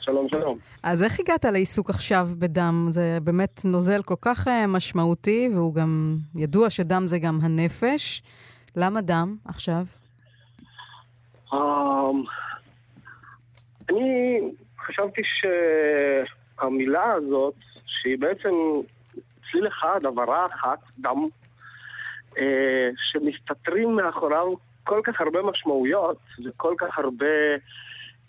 [0.09, 0.59] שלום, שלום.
[0.83, 2.87] אז איך הגעת לעיסוק עכשיו בדם?
[2.91, 8.23] זה באמת נוזל כל כך uh, משמעותי, והוא גם ידוע שדם זה גם הנפש.
[8.77, 9.85] למה דם עכשיו?
[11.51, 11.57] Um,
[13.91, 14.41] אני
[14.87, 15.23] חשבתי
[16.61, 17.55] שהמילה הזאת,
[17.87, 18.55] שהיא בעצם
[19.43, 21.27] צליל אחד, הבהרה אחת, דם,
[22.35, 22.39] uh,
[22.97, 27.27] שמסתתרים מאחוריו כל כך הרבה משמעויות וכל כך הרבה...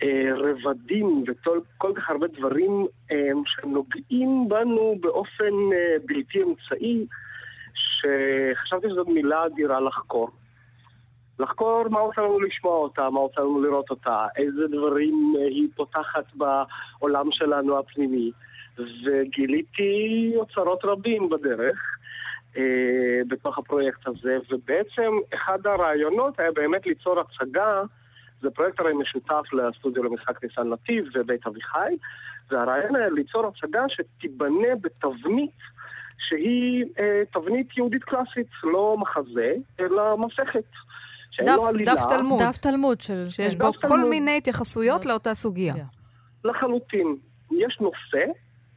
[0.03, 7.05] אה, רבדים וכל כך הרבה דברים אה, שנוגעים בנו באופן אה, בלתי אמצעי,
[7.73, 10.29] שחשבתי שזאת מילה אדירה לחקור.
[11.39, 16.25] לחקור מה רוצה לנו לשמוע אותה, מה רוצה לנו לראות אותה, איזה דברים היא פותחת
[16.33, 18.31] בעולם שלנו הפנימי.
[18.77, 21.77] וגיליתי אוצרות רבים בדרך
[22.57, 27.81] אה, בתוך הפרויקט הזה, ובעצם אחד הרעיונות היה באמת ליצור הצגה
[28.41, 31.95] זה פרויקט הרי משותף לסטודיו למשחק ניסן נתיב ובית אביחי,
[32.51, 35.59] והרעיון היה ליצור הצגה שתיבנה בתבנית
[36.27, 40.63] שהיא אה, תבנית יהודית קלאסית, לא מחזה, אלא מסכת.
[41.45, 42.41] דף, דף תלמוד.
[42.41, 43.29] דף תלמוד של...
[43.29, 44.09] שיש בו כל תלמוד.
[44.09, 45.73] מיני התייחסויות לאותה סוגיה.
[45.73, 45.77] Yeah.
[46.43, 47.15] לחלוטין.
[47.51, 48.31] יש נושא,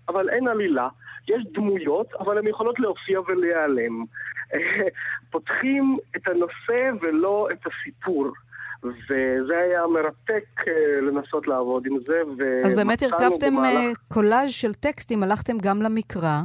[0.09, 0.89] אבל אין עלילה.
[1.29, 4.05] יש דמויות, אבל הן יכולות להופיע ולהיעלם.
[5.31, 8.33] פותחים את הנושא ולא את הסיפור.
[8.85, 12.23] וזה היה מרתק אה, לנסות לעבוד עם זה,
[12.65, 13.77] אז באמת הרכבתם במהלך...
[13.77, 16.41] אה, קולאז' של טקסטים, הלכתם גם למקרא,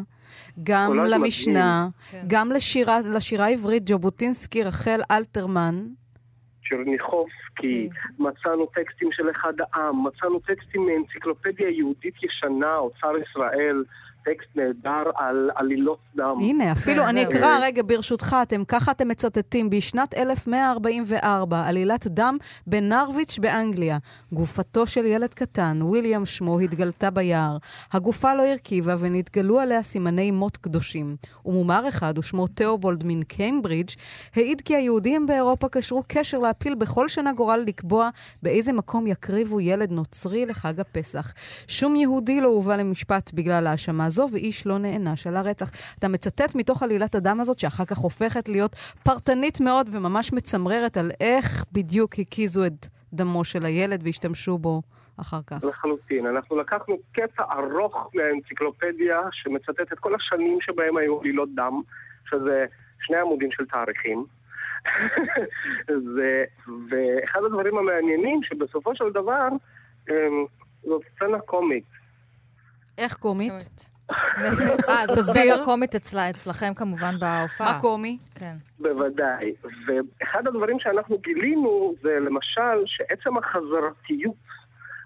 [0.64, 2.24] גם למשנה, כן.
[2.28, 5.76] גם לשירה, לשירה העברית, ז'בוטינסקי, רחל אלתרמן.
[6.70, 8.24] צ'רניחובסקי, כן.
[8.24, 13.84] מצאנו טקסטים של אחד העם, מצאנו טקסטים מאנציקלופדיה יהודית ישנה, אוצר ישראל,
[14.28, 16.36] טקסט נהדר על עלילות דם.
[16.40, 22.38] הנה, אפילו, אני אקרא רגע ברשותך, אתם ככה אתם מצטטים, בשנת 1144, עלילת דם
[22.68, 23.98] בנרוויץ' באנגליה.
[24.32, 27.58] גופתו של ילד קטן, ויליאם שמו, התגלתה ביער.
[27.94, 31.16] הגופה לא הרכיבה ונתגלו עליה סימני מות קדושים.
[31.46, 33.90] ומומר אחד, ושמו תיאובולד מן קיימברידג',
[34.36, 38.10] העיד כי היהודים באירופה קשרו קשר להפיל בכל שנה גורל לקבוע
[38.44, 41.34] באיזה מקום יקריבו ילד נוצרי לחג הפסח.
[41.68, 45.72] שום יהודי לא הובא למשפט בגלל האשמה זו, ואיש לא נענש על הרצח.
[46.00, 51.12] אתה מצטט מתוך עלילת הדם הזאת, שאחר כך הופכת להיות פרטנית מאוד וממש מצמררת על
[51.22, 54.82] איך בדיוק הקיזו את דמו של הילד והשתמשו בו
[55.22, 55.64] אחר כך.
[55.64, 56.26] לחלוטין.
[56.26, 61.82] אנחנו לקחנו קטע ארוך מהאנציקלופדיה שמצטט את כל השנים שבהם היו עלילות דם,
[62.30, 62.66] שזה
[63.00, 64.26] שני עמודים של תאריכים.
[66.16, 66.44] זה,
[66.90, 69.48] ואחד הדברים המעניינים שבסופו של דבר
[70.84, 71.84] זאת סצנה קומית.
[72.98, 73.70] איך קומית?
[74.90, 77.74] אה, זו סצנה קומית אצלה, אצלכם כמובן בהופעה.
[77.74, 78.18] מה קומי?
[78.36, 78.54] כן.
[78.80, 79.54] בוודאי.
[79.88, 84.36] ואחד הדברים שאנחנו גילינו זה למשל שעצם החזרתיות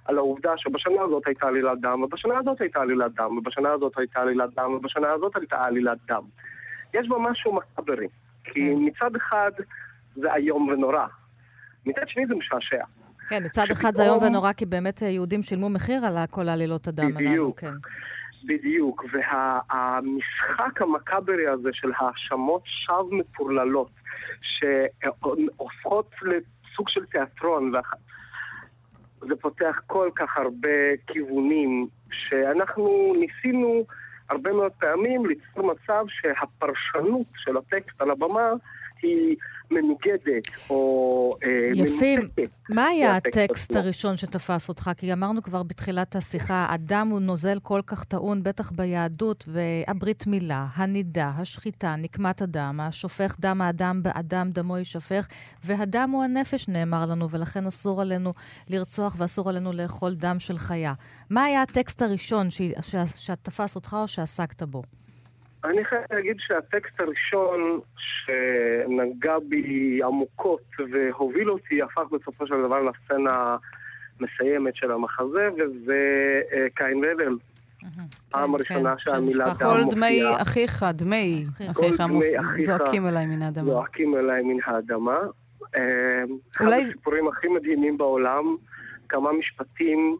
[0.06, 4.20] על העובדה שבשנה הזאת הייתה עלילת דם, ובשנה הזאת הייתה עלילת דם, ובשנה הזאת הייתה
[4.20, 6.24] עלילת דם, ובשנה הזאת הייתה עלילת דם.
[6.94, 8.08] יש בה משהו מקברי.
[8.44, 8.76] כי כן.
[8.80, 9.52] מצד אחד
[10.16, 11.06] זה איום ונורא,
[11.86, 12.84] מצד שני זה משעשע.
[13.30, 17.04] כן, מצד אחד זה איום ונורא, כי באמת יהודים שילמו מחיר על כל עלילות הדם
[17.04, 17.18] הללו.
[17.18, 17.60] בדיוק.
[17.60, 17.74] כן.
[18.44, 23.92] בדיוק, והמשחק המכברי הזה של האשמות שווא מטורללות,
[24.42, 27.72] שהופכות לסוג של תיאטרון,
[29.22, 33.86] זה פותח כל כך הרבה כיוונים, שאנחנו ניסינו
[34.30, 38.52] הרבה מאוד פעמים ליצור מצב שהפרשנות של הטקסט על הבמה
[39.04, 39.36] היא
[39.72, 42.20] מנוגדת או אה, יפים.
[42.20, 42.56] מנותקת.
[42.70, 44.92] מה היה הטקסט הראשון שתפס אותך?
[44.98, 50.68] כי אמרנו כבר בתחילת השיחה, הדם הוא נוזל כל כך טעון, בטח ביהדות, והברית מילה,
[50.74, 55.28] הנידה, השחיטה, נקמת הדם, השופך דם האדם באדם דמו יישפך,
[55.64, 58.34] והדם הוא הנפש, נאמר לנו, ולכן אסור עלינו
[58.70, 60.94] לרצוח ואסור עלינו לאכול דם של חיה.
[61.30, 62.48] מה היה הטקסט הראשון
[63.16, 64.84] שתפס אותך או שעסקת בו?
[65.64, 73.56] אני חייב להגיד שהטקסט הראשון שנגע בי עמוקות והוביל אותי הפך בסופו של דבר לסצנה
[74.20, 76.02] המסיימת של המחזה, וזה
[76.54, 77.38] אה, קין והבל.
[78.30, 79.74] פעם כן, ראשונה כן, שהמילה דם מופיעה.
[79.74, 82.02] כל דמי אחיך, דמי אחיך
[82.62, 83.72] זועקים אליי מן האדמה.
[83.72, 85.18] זועקים אליי מן האדמה.
[85.76, 86.24] אה,
[86.58, 88.56] אחד הסיפורים הכי מדהימים בעולם,
[89.10, 90.18] כמה משפטים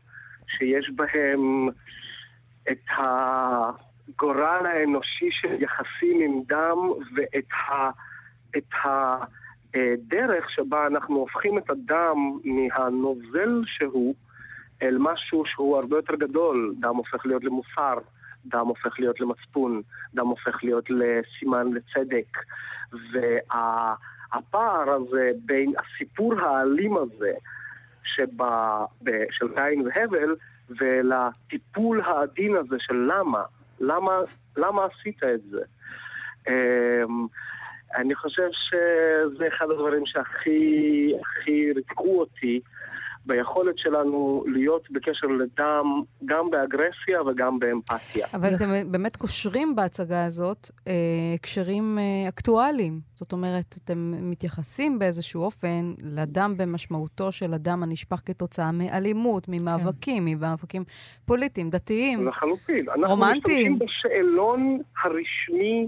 [0.48, 1.70] שיש בהם
[2.72, 3.02] את ה...
[4.16, 6.78] הגורל האנושי של יחסים עם דם
[7.16, 7.90] ואת ה...
[8.58, 14.16] את הדרך שבה אנחנו הופכים את הדם מהנוזל שהוא
[14.82, 16.74] אל משהו שהוא הרבה יותר גדול.
[16.80, 17.98] דם הופך להיות למוסר,
[18.46, 19.82] דם הופך להיות למצפון,
[20.14, 22.38] דם הופך להיות לסימן לצדק.
[22.92, 27.32] והפער הזה בין הסיפור האלים הזה
[28.04, 28.86] שבה,
[29.32, 30.36] של קין והבל
[30.70, 33.44] ולטיפול העדין הזה של למה.
[33.82, 34.12] למה,
[34.58, 35.62] למה עשית את זה?
[36.48, 37.12] Um,
[37.96, 42.60] אני חושב שזה אחד הדברים שהכי הכי ריתקו אותי
[43.26, 45.86] ביכולת שלנו להיות בקשר לדם,
[46.26, 48.28] גם באגרסיה וגם באמפתיה.
[48.34, 50.94] אבל אתם באמת קושרים בהצגה הזאת אה,
[51.42, 53.00] קשרים אה, אקטואליים.
[53.16, 60.36] זאת אומרת, אתם מתייחסים באיזשהו אופן לדם במשמעותו של אדם הנשפך כתוצאה מאלימות, ממאבקים, כן.
[60.36, 60.84] ממאבקים
[61.26, 62.86] פוליטיים, דתיים, לחלוטין.
[62.90, 63.04] רומנטיים.
[63.04, 65.88] אנחנו משתמשים בשאלון הרשמי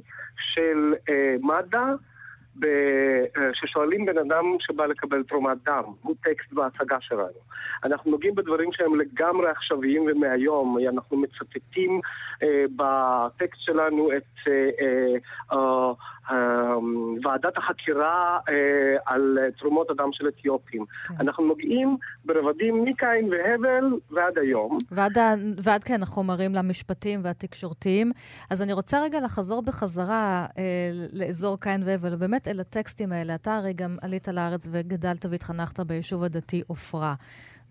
[0.53, 2.12] של אה, מד"א.
[2.59, 2.65] ב...
[3.37, 7.39] אה, ששואלים בן אדם שבא לקבל תרומת דם, הוא טקסט בהצגה שלנו.
[7.83, 12.01] אנחנו נוגעים בדברים שהם לגמרי עכשוויים ומהיום, אנחנו מצטטים
[12.43, 15.13] אה, בטקסט שלנו את אה, אה,
[15.51, 15.91] אה,
[16.31, 16.75] אה,
[17.23, 18.53] ועדת החקירה אה,
[19.05, 20.85] על תרומות הדם של אתיופים.
[21.07, 21.13] כן.
[21.19, 24.77] אנחנו נוגעים ברבדים מקין והבל ועד היום.
[24.91, 25.17] ועד,
[25.63, 28.11] ועד כן החומרים למשפטים והתקשורתיים.
[28.49, 30.63] אז אני רוצה רגע לחזור בחזרה אה,
[31.13, 33.35] לאזור קין והבל, ובאמת אל הטקסטים האלה.
[33.35, 37.15] אתה הרי גם עלית לארץ וגדלת והתחנכת ביישוב הדתי עופרה.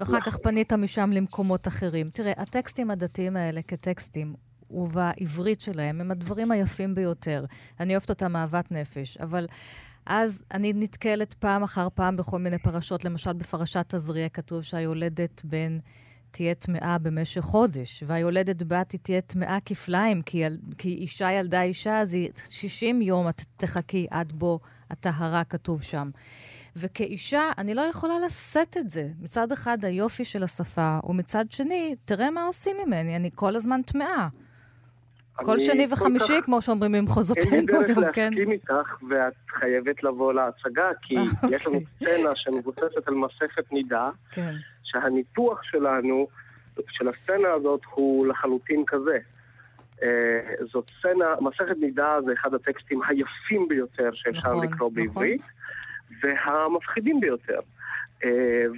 [0.01, 0.39] ואחר כך.
[0.39, 2.11] פנית משם למקומות אחרים.
[2.11, 4.35] תראה, הטקסטים הדתיים האלה כטקסטים,
[4.71, 7.45] ובעברית שלהם, הם הדברים היפים ביותר.
[7.81, 9.47] אני אוהבת אותם אהבת נפש, אבל
[10.07, 13.05] אז אני נתקלת פעם אחר פעם בכל מיני פרשות.
[13.05, 15.79] למשל, בפרשת תזריע כתוב שהיולדת בן
[16.33, 20.59] תהיה טמאה במשך חודש, והיולדת בת היא תהיה טמאה כפליים, כי, יל...
[20.79, 26.11] כי אישה ילדה אישה, אז היא 60 יום את תחכי עד בו הטהרה כתוב שם.
[26.77, 29.09] וכאישה, אני לא יכולה לשאת את זה.
[29.21, 34.29] מצד אחד, היופי של השפה, ומצד שני, תראה מה עושים ממני, אני כל הזמן טמאה.
[35.35, 36.45] כל שני וחמישי, כך...
[36.45, 37.79] כמו שאומרים במחוזותינו כן?
[37.79, 42.17] אין לי דרך להסכים איתך, ואת חייבת לבוא להצגה, כי אה, יש לנו אוקיי.
[42.17, 44.55] סצנה שמבוססת על מסכת נידה, כן.
[44.93, 46.27] שהניתוח שלנו,
[46.89, 49.19] של הסצנה הזאת, הוא לחלוטין כזה.
[49.99, 50.05] Uh,
[50.73, 54.95] זאת סצנה, מסכת נידה זה אחד הטקסטים היפים ביותר שאפשר נכון, לקרוא נכון.
[54.95, 55.43] בעברית.
[56.23, 57.61] והמפחידים ביותר.
[58.23, 58.27] Uh,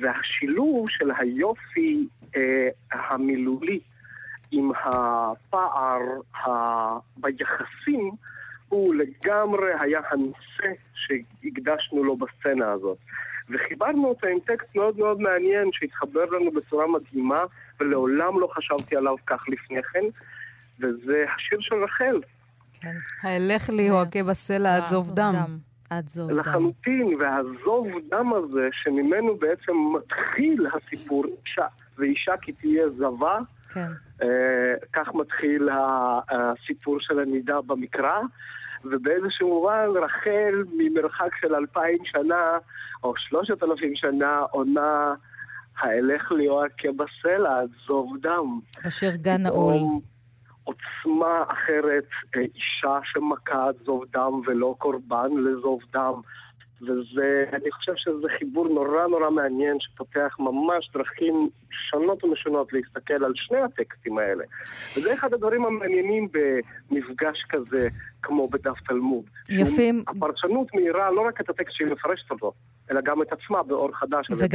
[0.01, 2.37] והשילוב של היופי uh,
[2.93, 3.81] המילולי
[4.51, 6.01] עם הפער
[6.35, 6.49] ה...
[7.17, 8.11] ביחסים,
[8.69, 12.99] הוא לגמרי היה הנושא שהקדשנו לו בסצנה הזאת.
[13.51, 17.41] וחיברנו אותה עם טקסט מאוד מאוד מעניין שהתחבר לנו בצורה מדהימה,
[17.81, 20.05] ולעולם לא חשבתי עליו כך לפני כן,
[20.81, 22.21] וזה השיר של רחל.
[22.81, 22.97] כן.
[23.23, 25.33] האלך לי הוא הכה בסלע עד זוב דם.
[25.91, 26.39] עד זוב דם.
[26.39, 31.67] לחלוטין, והזוב דם הזה, שממנו בעצם מתחיל הסיפור אישה,
[31.99, 33.39] ואישה כי תהיה זבה,
[33.75, 33.89] כן.
[34.23, 35.69] אה, כך מתחיל
[36.29, 38.21] הסיפור של הנידה במקרא,
[38.85, 42.59] ובאיזשהו מובן רחל ממרחק של אלפיים שנה,
[43.05, 45.15] או שלושת אלפים שנה, עונה
[45.79, 48.61] האלך לי או הכה בסלע, זוב דם.
[48.87, 49.75] בשיר גן נעול.
[50.65, 56.21] עוצמה אחרת, אה, אישה שמכה זוב דם ולא קורבן לזוב דם.
[56.83, 61.49] וזה, אני חושב שזה חיבור נורא נורא מעניין שפותח ממש דרכים
[61.91, 64.45] שונות ומשונות להסתכל על שני הטקסטים האלה.
[64.97, 66.29] וזה אחד הדברים המעניינים
[66.91, 67.89] במפגש כזה,
[68.23, 69.25] כמו בדף תלמוד.
[69.51, 70.05] יפים.
[70.09, 72.53] הפרשנות מאירה לא רק את הטקסט שהיא מפרשת אותו,
[72.91, 74.47] אלא גם את עצמה באור חדש הזה.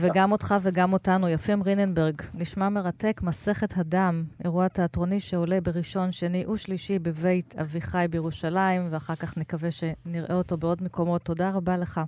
[0.00, 1.28] וגם אותך וגם אותנו.
[1.28, 8.88] יפים ריננברג, נשמע מרתק, מסכת הדם, אירוע תיאטרוני שעולה בראשון, שני ושלישי בבית אביחי בירושלים,
[8.90, 11.22] ואחר כך נקווה שנראה אותו בעוד מקומות.
[11.22, 12.00] תודה רבה לך.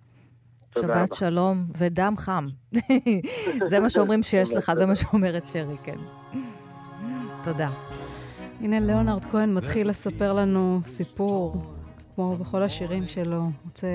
[0.74, 1.14] שבת.
[1.14, 2.48] שלום ודם חם.
[3.70, 5.96] זה מה שאומרים שיש לך, זה מה שאומרת שרי, כן.
[7.42, 7.68] תודה.
[8.60, 11.56] הנה ליאונרד כהן מתחיל לספר לנו סיפור,
[12.18, 13.42] כמו בכל השירים שלו.
[13.64, 13.86] רוצה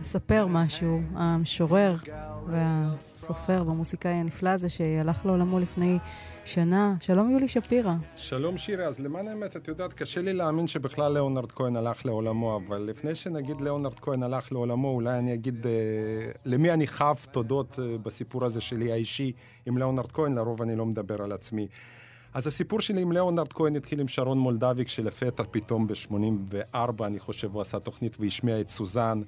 [0.00, 1.00] לספר משהו.
[1.14, 1.96] המשורר
[2.46, 5.98] והסופר והמוסיקאי הנפלא הזה שהלך לעולמו לפני
[6.44, 6.94] שנה.
[7.00, 7.94] שלום יולי שפירא.
[8.16, 12.56] שלום שירי, אז למען האמת, את יודעת, קשה לי להאמין שבכלל ליאונרד כהן הלך לעולמו,
[12.56, 15.72] אבל לפני שנגיד ליאונרד כהן הלך לעולמו, אולי אני אגיד אה,
[16.44, 19.32] למי אני חב תודות אה, בסיפור הזה שלי האישי
[19.66, 21.68] עם ליאונרד כהן, לרוב אני לא מדבר על עצמי.
[22.34, 27.54] אז הסיפור שלי עם ליאונרד כהן התחיל עם שרון מולדביק, שלפתע פתאום ב-84, אני חושב,
[27.54, 29.22] הוא עשה תוכנית והשמיע את סוזן.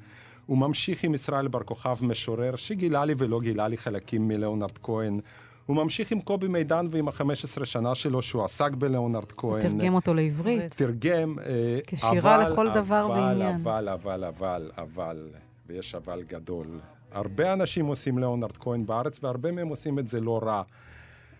[0.46, 5.20] הוא ממשיך עם ישראל בר כוכב משורר, שגילה לי ולא גילה לי חלקים מליאונרד כהן.
[5.66, 9.61] הוא ממשיך עם קובי מידן ועם ה-15 שנה שלו, שהוא עסק בליאונרד כהן.
[9.61, 10.74] תרגם אותו לעברית.
[10.74, 13.61] תרגם, אה, כשירה אבל, לכל אבל, דבר אבל, ועניין.
[13.61, 15.28] אבל, אבל, אבל, אבל,
[15.66, 16.66] ויש אבל גדול.
[17.12, 20.62] הרבה אנשים עושים ליאונרד כהן בארץ, והרבה מהם עושים את זה לא רע.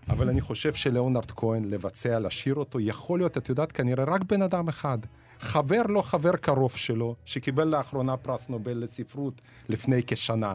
[0.09, 4.42] אבל אני חושב שליאונרד כהן, לבצע, לשיר אותו, יכול להיות, את יודעת, כנראה רק בן
[4.42, 4.98] אדם אחד.
[5.38, 10.55] חבר לא חבר קרוב שלו, שקיבל לאחרונה פרס נובל לספרות לפני כשנה.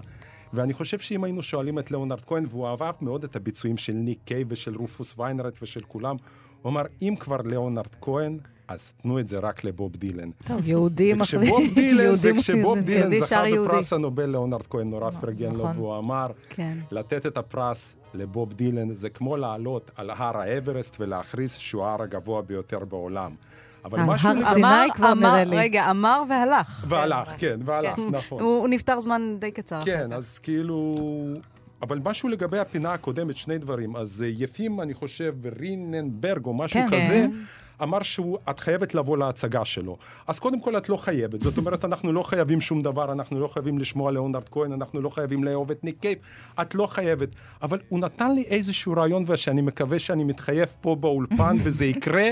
[0.53, 4.19] ואני חושב שאם היינו שואלים את ליאונרד כהן, והוא אהב מאוד את הביצועים של ניק
[4.25, 6.15] קיי ושל רופוס ויינרט ושל כולם,
[6.61, 8.37] הוא אמר, אם כבר ליאונרד כהן,
[8.67, 10.29] אז תנו את זה רק לבוב דילן.
[10.47, 11.53] טוב, יהודי מחליט.
[12.21, 15.77] וכשבוב דילן זכה בפרס הנובל, ליאונרד כהן נורא פרגן לו, נכון.
[15.77, 16.77] והוא אמר, כן.
[16.91, 22.41] לתת את הפרס לבוב דילן זה כמו לעלות על הר האברסט ולהכריז שהוא ההר הגבוה
[22.41, 23.35] ביותר בעולם.
[23.85, 24.29] אבל משהו...
[24.29, 25.57] הר סיני כבר נראה לי.
[25.57, 26.85] רגע, אמר והלך.
[26.89, 28.01] והלך, כן, והלך, כן.
[28.11, 28.41] נכון.
[28.41, 29.79] הוא נפטר זמן די קצר.
[29.85, 30.95] כן, אז כאילו...
[31.82, 33.95] אבל משהו לגבי הפינה הקודמת, שני דברים.
[33.95, 36.88] אז אה, יפים, אני חושב, ריננברג או משהו כן.
[36.88, 37.28] כזה.
[37.32, 37.32] כן.
[37.84, 39.97] אמר שאת חייבת לבוא להצגה שלו.
[40.28, 41.41] אז קודם כל את לא חייבת.
[41.41, 45.09] זאת אומרת, אנחנו לא חייבים שום דבר, אנחנו לא חייבים לשמוע לאונרד כהן, אנחנו לא
[45.09, 46.19] חייבים לאהוב את ניק קייפ,
[46.61, 47.30] את לא חייבת.
[47.61, 52.28] אבל הוא נתן לי איזשהו רעיון, ושאני מקווה שאני מתחייב פה באולפן וזה יקרה.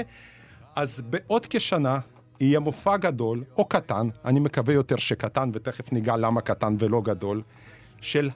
[0.76, 2.00] אז בעוד כשנה
[2.40, 7.42] יהיה מופע גדול, או קטן, אני מקווה יותר שקטן, ותכף ניגע למה קטן ולא גדול,
[8.02, 8.30] של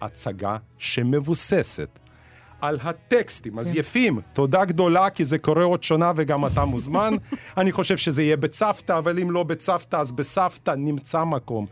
[0.00, 1.98] ההצגה שמבוססת
[2.60, 3.52] על הטקסטים.
[3.52, 3.58] כן.
[3.58, 7.14] אז יפים, תודה גדולה, כי זה קורה עוד שונה וגם אתה מוזמן.
[7.58, 11.66] אני חושב שזה יהיה בצוותא, אבל אם לא בצוותא, אז בסבתא נמצא מקום.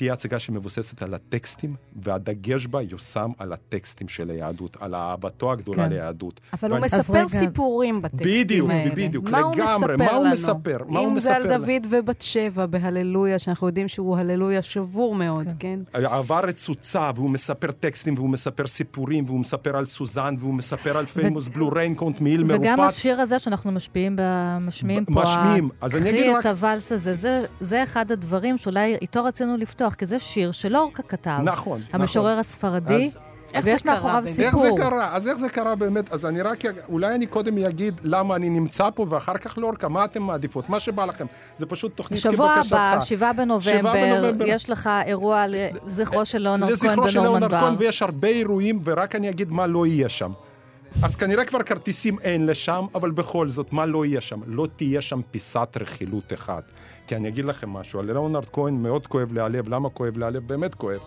[0.00, 5.84] תהיה הצגה שמבוססת על הטקסטים, והדגש בה יושם על הטקסטים של היהדות, על אהבתו הגדולה
[5.84, 5.92] כן.
[5.92, 6.40] ליהדות.
[6.52, 7.28] אבל הוא מספר רגע...
[7.28, 8.90] סיפורים בטקסטים בדיוק, האלה.
[8.90, 9.96] בדיוק, בדיוק, לגמרי.
[9.96, 10.92] מה הוא מספר לנו?
[10.92, 11.12] מה הוא מספר?
[11.12, 15.78] אם זה על דוד ובת שבע בהללויה, שאנחנו יודעים שהוא הללויה שבור מאוד, כן?
[15.92, 16.04] כן?
[16.04, 21.06] אהבה רצוצה, והוא מספר טקסטים, והוא מספר סיפורים, והוא מספר על סוזן, והוא מספר על
[21.06, 22.60] Famous Blue Raincoat מעיל מרופט.
[22.60, 24.16] וגם השיר הזה שאנחנו משפיעים,
[24.60, 25.68] משמיעים פה, משמיעים.
[25.80, 26.30] אז אני אגיד רק...
[26.30, 30.52] קחי את הוואלס הזה, זה, זה אחד הדברים שאולי איתו רצינו לפתוח, כי זה שיר
[30.52, 31.38] שלורקה כתב.
[31.44, 32.38] נכון, המשורר נכון.
[32.38, 33.06] הספרדי.
[33.06, 33.16] אז...
[33.54, 34.44] איך ויש מאחוריו סיפור.
[34.44, 35.16] איך זה קרה?
[35.16, 36.12] אז איך זה קרה באמת?
[36.12, 40.04] אז אני רק, אולי אני קודם אגיד למה אני נמצא פה, ואחר כך לורקה, מה
[40.04, 40.68] אתם מעדיפות?
[40.68, 41.26] מה שבא לכם.
[41.56, 42.34] זה פשוט תוכנית כבקשתך.
[42.34, 47.06] שבוע הבא, שבעה בנובמבר, בנובמבר, יש לך אירוע לזכרו של ליאונרד כהן בנורמן בר.
[47.06, 50.32] לזכרו של ליאונרד כהן, ויש הרבה אירועים, ורק אני אגיד מה לא יהיה שם.
[51.02, 54.40] אז כנראה כבר כרטיסים אין לשם, אבל בכל זאת, מה לא יהיה שם?
[54.46, 56.72] לא תהיה שם פיסת רכילות אחת.
[57.06, 60.24] כי אני אגיד לכם משהו, על ליאונרד כהן מאוד כואב לי הלב, למה כואב לי
[60.24, 60.46] הלב?
[60.46, 61.00] באמת כואב.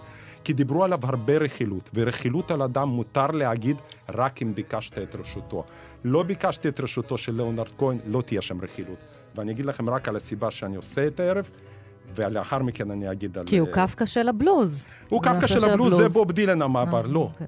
[0.43, 5.63] כי דיברו עליו הרבה רכילות, ורכילות על אדם מותר להגיד רק אם ביקשת את רשותו.
[6.03, 8.97] לא ביקשתי את רשותו של ליאונרד כהן, לא תהיה שם רכילות.
[9.35, 11.49] ואני אגיד לכם רק על הסיבה שאני עושה את הערב,
[12.15, 13.45] ולאחר מכן אני אגיד על...
[13.45, 14.85] כי הוא קפקא של הבלוז.
[15.09, 17.19] הוא קפקא של הבלוז, זה בוב דילן המעבר, לא.
[17.19, 17.47] אוקיי.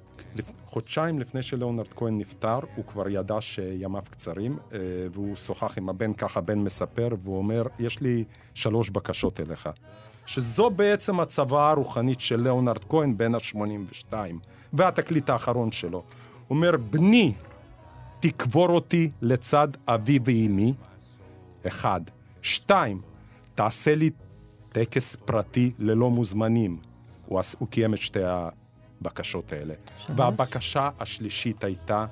[0.66, 4.80] חודשיים לפני שלאונרד כהן נפטר, הוא כבר ידע שימיו קצרים, אה,
[5.14, 9.70] והוא שוחח עם הבן, ככה הבן מספר, והוא אומר, יש לי שלוש בקשות אליך.
[10.26, 14.14] שזו בעצם הצוואה הרוחנית של ליאונרד כהן בן ה-82,
[14.74, 15.98] והתקליט האחרון שלו.
[15.98, 17.34] הוא אומר, בני,
[18.20, 20.74] תקבור אותי לצד אבי ואימי,
[21.68, 22.02] אחד.
[22.42, 23.02] שתיים,
[23.56, 24.10] תעשה לי
[24.76, 26.78] טקס פרטי ללא מוזמנים.
[27.26, 29.74] הוא, הוא קיים את שתי הבקשות האלה.
[29.98, 30.16] שמה?
[30.18, 32.06] והבקשה השלישית הייתה,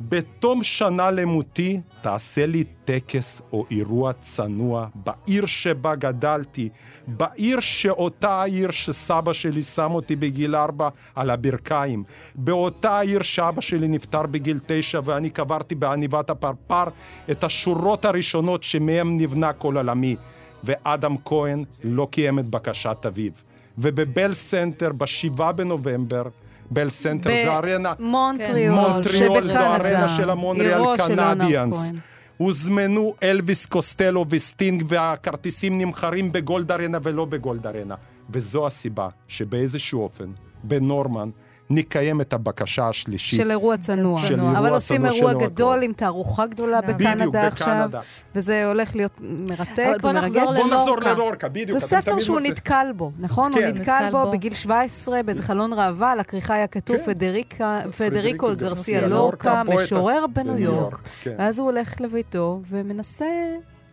[0.00, 6.68] בתום שנה למותי, תעשה לי טקס או אירוע צנוע בעיר שבה גדלתי,
[7.06, 12.04] בעיר שאותה העיר שסבא שלי שם אותי בגיל ארבע על הברכיים,
[12.34, 16.84] באותה העיר שאבא שלי נפטר בגיל תשע ואני קברתי בעניבת הפרפר
[17.30, 20.16] את השורות הראשונות שמהם נבנה כל עולמי.
[20.64, 23.32] ואדם כהן לא קיים את בקשת אביו.
[23.78, 26.22] ובבל סנטר, בשבעה בנובמבר,
[26.70, 27.94] בל סנטר זה ארנה...
[27.94, 31.92] במונטריאול, מונטריאול זה ארנה של המונטריאול קנדיאנס.
[32.36, 37.94] הוזמנו אלוויס קוסטלו וסטינג והכרטיסים נמכרים בגולד ארנה ולא בגולד ארנה.
[38.30, 40.30] וזו הסיבה שבאיזשהו אופן,
[40.64, 41.30] בנורמן,
[41.70, 43.40] נקיים את הבקשה השלישית.
[43.40, 44.20] של אירוע צנוע.
[44.20, 47.90] של אירוע אבל עושים אירוע גדול עם תערוכה גדולה בקנדה עכשיו,
[48.34, 50.36] וזה הולך להיות מרתק ומרגש.
[50.36, 51.78] בוא נחזור ללורקה, בדיוק.
[51.78, 53.52] זה ספר שהוא נתקל בו, נכון?
[53.52, 53.66] הוא כן.
[53.66, 57.90] נתקל בו בגיל 17 באיזה חלון ראווה, על הכריכה היה כתוב כן.
[57.96, 60.98] פדריקו גרסיה לורקה, משורר בניו יורק.
[61.22, 61.34] כן.
[61.38, 63.26] ואז הוא הולך לביתו ומנסה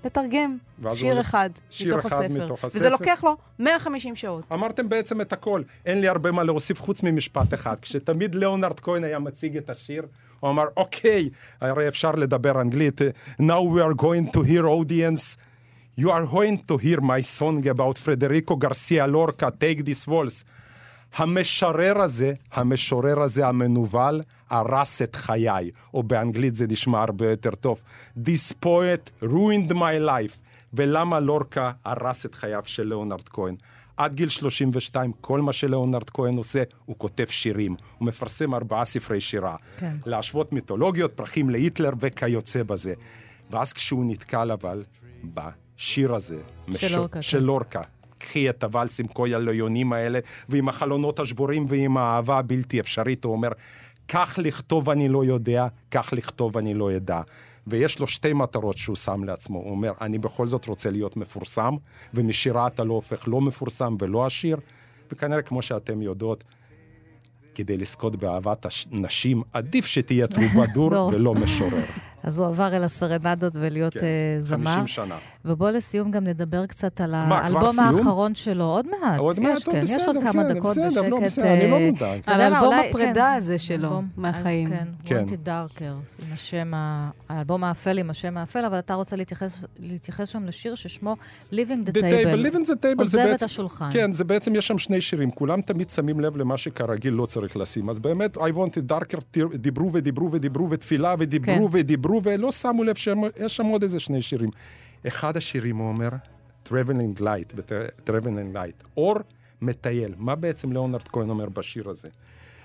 [0.07, 0.57] לתרגם
[0.93, 2.43] שיר אחד, שיר מתוך, אחד הספר.
[2.43, 2.79] מתוך הספר.
[2.79, 4.43] וזה לוקח לו 150 שעות.
[4.53, 5.61] אמרתם בעצם את הכל.
[5.85, 7.79] אין לי הרבה מה להוסיף חוץ ממשפט אחד.
[7.79, 10.03] כשתמיד ליאונרד כהן היה מציג את השיר,
[10.39, 11.29] הוא אמר, אוקיי,
[11.61, 13.01] הרי אפשר לדבר אנגלית.
[13.41, 15.37] Now we are going to hear audience.
[15.99, 20.43] You are going to hear my song about Federico Garcia Lorca, take this waltz.
[21.15, 27.81] המשורר הזה, המשורר הזה המנוול, הרס את חיי, או באנגלית זה נשמע הרבה יותר טוב.
[28.17, 30.37] This poet ruined my life.
[30.73, 33.55] ולמה לורקה הרס את חייו של ליאונרד כהן?
[33.97, 37.75] עד גיל 32, כל מה שלאונרד כהן עושה, הוא כותב שירים.
[37.97, 39.55] הוא מפרסם ארבעה ספרי שירה.
[39.77, 39.95] כן.
[40.05, 42.93] להשוות מיתולוגיות, פרחים להיטלר וכיוצא בזה.
[43.51, 44.83] ואז כשהוא נתקל אבל
[45.23, 46.37] בשיר הזה,
[46.75, 47.43] של לורקה, של כן.
[47.43, 47.81] לורקה,
[48.19, 53.33] קחי את הוואלס עם כל הליונים האלה, ועם החלונות השבורים ועם האהבה הבלתי אפשרית, הוא
[53.33, 53.49] אומר,
[54.07, 57.21] כך לכתוב אני לא יודע, כך לכתוב אני לא אדע.
[57.67, 59.59] ויש לו שתי מטרות שהוא שם לעצמו.
[59.59, 61.75] הוא אומר, אני בכל זאת רוצה להיות מפורסם,
[62.13, 64.57] ומשירה אתה לא הופך לא מפורסם ולא עשיר,
[65.11, 66.43] וכנראה, כמו שאתם יודעות,
[67.55, 71.83] כדי לזכות באהבת הנשים, עדיף שתהיה טרובדור ולא משורר.
[72.23, 74.75] אז הוא עבר אל הסרנדות ולהיות כן, uh, זמר.
[74.75, 75.15] 50 שנה.
[75.45, 78.63] ובואו לסיום גם נדבר קצת על האלבום האחרון שלו.
[78.63, 79.19] עוד מעט.
[79.19, 81.09] עוד מעט, טוב, כן, בסדר, יש עוד כמה כן, דקות בסדר, בשקט.
[81.09, 82.19] לא בסדר, אני לא מודאג.
[82.25, 84.69] על אלבום הפרידה הזה שלו, מהחיים.
[84.69, 85.15] כן, כן.
[85.15, 85.93] וונטי דארקר,
[86.27, 86.71] עם השם,
[87.29, 89.15] האלבום האפל עם השם האפל, אבל אתה רוצה
[89.79, 91.15] להתייחס שם לשיר ששמו
[91.51, 92.51] Living the Table.
[92.51, 93.89] Living the Table עוזב את השולחן.
[93.91, 95.31] כן, זה בעצם, יש שם שני שירים.
[95.31, 97.89] כולם תמיד שמים לב למה שכרגיל לא צריך לשים.
[97.89, 103.57] אז באמת, I wanted darker, דיברו ודיברו ודיברו ותפילה ודיברו ודיברו ולא שמו לב שיש
[103.57, 104.49] שם עוד איזה שני שירים.
[105.07, 106.09] אחד השירים, הוא אומר,
[106.67, 107.59] Traveling Light,
[108.07, 109.15] Traveling Light, אור
[109.61, 110.13] מטייל.
[110.17, 112.09] מה בעצם ליאונרד כהן אומר בשיר הזה?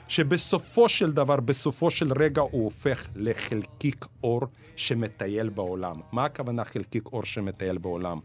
[0.09, 4.41] שבסופו של דבר, בסופו של רגע, הוא הופך לחלקיק אור
[4.77, 5.97] שמטייל בעולם.
[6.13, 8.19] מה הכוונה חלקיק אור שמטייל בעולם?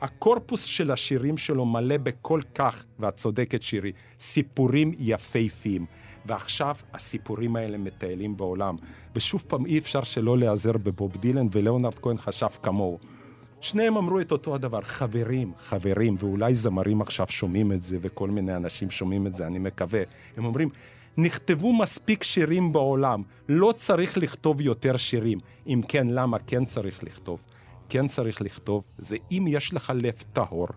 [0.00, 5.86] הקורפוס של השירים שלו מלא בכל כך, ואת צודקת שירי, סיפורים יפהפיים.
[6.26, 8.76] ועכשיו הסיפורים האלה מטיילים בעולם.
[9.16, 12.98] ושוב פעם, אי אפשר שלא להיעזר בבוב דילן, ולאונרד כהן חשב כמוהו.
[13.60, 18.56] שניהם אמרו את אותו הדבר, חברים, חברים, ואולי זמרים עכשיו שומעים את זה, וכל מיני
[18.56, 20.02] אנשים שומעים את זה, אני מקווה.
[20.36, 20.68] הם אומרים,
[21.16, 25.38] נכתבו מספיק שירים בעולם, לא צריך לכתוב יותר שירים.
[25.66, 27.40] אם כן, למה כן צריך לכתוב?
[27.90, 30.68] כן צריך לכתוב, זה אם יש לך לב טהור,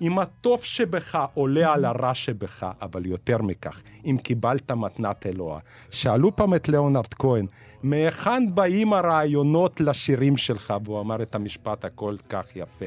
[0.00, 5.58] אם הטוב שבך עולה על הרע שבך, אבל יותר מכך, אם קיבלת מתנת אלוה.
[5.90, 7.46] שאלו פעם את ליאונרד כהן,
[7.82, 10.74] מהיכן באים הרעיונות לשירים שלך?
[10.84, 12.84] והוא אמר את המשפט הכל כך יפה.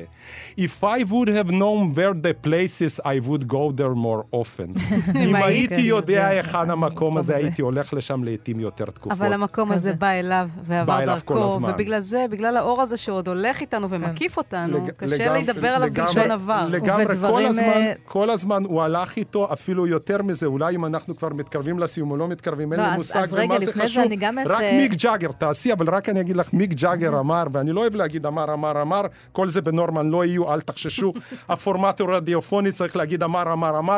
[0.60, 4.80] If I would have known where the places, I would go there more often.
[5.24, 9.12] אם הייתי יודע היכן המקום הזה, הייתי הולך לשם לעיתים יותר תקופות.
[9.12, 13.90] אבל המקום הזה בא אליו ועבר דרכו, ובגלל זה, בגלל האור הזה שעוד הולך איתנו
[13.90, 16.66] ומקיף אותנו, קשה לדבר עליו בלשון עבר.
[16.70, 17.06] לגמרי.
[17.22, 21.30] כל הזמן, אה, כל הזמן הוא הלך איתו, אפילו יותר מזה, אולי אם אנחנו כבר
[21.30, 23.82] מתקרבים לסיום או לא מתקרבים, אין לא, לי אז- מושג אז רגע, במה זה לפני
[23.84, 24.04] זה חשוב.
[24.04, 27.44] אני גם רק אעשה- מיק ג'אגר, תעשי, אבל רק אני אגיד לך, מיק ג'אגר אמר,
[27.52, 29.02] ואני לא אוהב להגיד אמר, אמר, אמר,
[29.32, 31.14] כל זה בנורמן לא יהיו, אל תחששו.
[31.50, 33.98] הפורמט הוא רדיופוני, צריך להגיד אמר, אמר, אמר.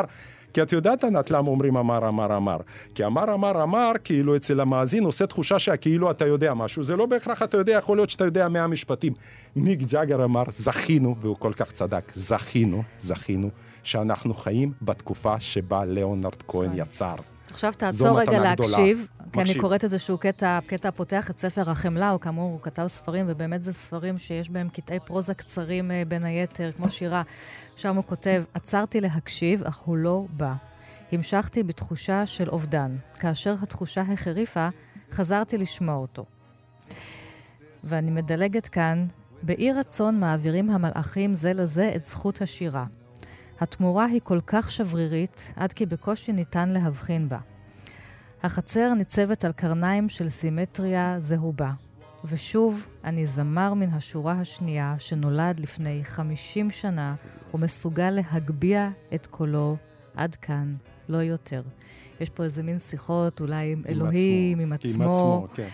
[0.54, 2.56] כי את יודעת, ענת, למה אומרים אמר, אמר, אמר.
[2.94, 6.82] כי אמר, אמר, אמר, כאילו אצל המאזין עושה תחושה שכאילו אתה יודע משהו.
[6.82, 9.12] זה לא בהכרח אתה יודע, יכול להיות שאתה יודע מאה משפטים.
[9.56, 13.50] מיק ג'אגר אמר, זכינו, והוא כל כך צדק, זכינו, זכינו,
[13.82, 17.14] שאנחנו חיים בתקופה שבה ליאונרד כהן יצר.
[17.50, 18.38] עכשיו תעצור רגע.
[18.38, 19.62] להקשיב, כי אני מקשיב.
[19.62, 23.72] קוראת איזשהו קטע, קטע הפותח את ספר החמלה, הוא כאמור, הוא כתב ספרים, ובאמת זה
[23.72, 27.22] ספרים שיש בהם קטעי פרוזה קצרים אה, בין היתר, כמו שירה.
[27.76, 30.52] שם הוא כותב, עצרתי להקשיב, אך הוא לא בא.
[31.12, 32.96] המשכתי בתחושה של אובדן.
[33.20, 34.68] כאשר התחושה החריפה,
[35.12, 36.24] חזרתי לשמוע אותו.
[37.84, 39.06] ואני מדלגת כאן,
[39.42, 42.84] באי רצון מעבירים המלאכים זה לזה את זכות השירה.
[43.62, 47.38] התמורה היא כל כך שברירית, עד כי בקושי ניתן להבחין בה.
[48.42, 51.72] החצר ניצבת על קרניים של סימטריה זהובה.
[52.24, 57.14] ושוב, אני זמר מן השורה השנייה, שנולד לפני 50 שנה,
[57.54, 59.76] ומסוגל להגביה את קולו
[60.16, 60.74] עד כאן,
[61.08, 61.62] לא יותר.
[62.20, 65.04] יש פה איזה מין שיחות, אולי עם אלוהים, עם עם עצמו.
[65.04, 65.68] עצמו, כן.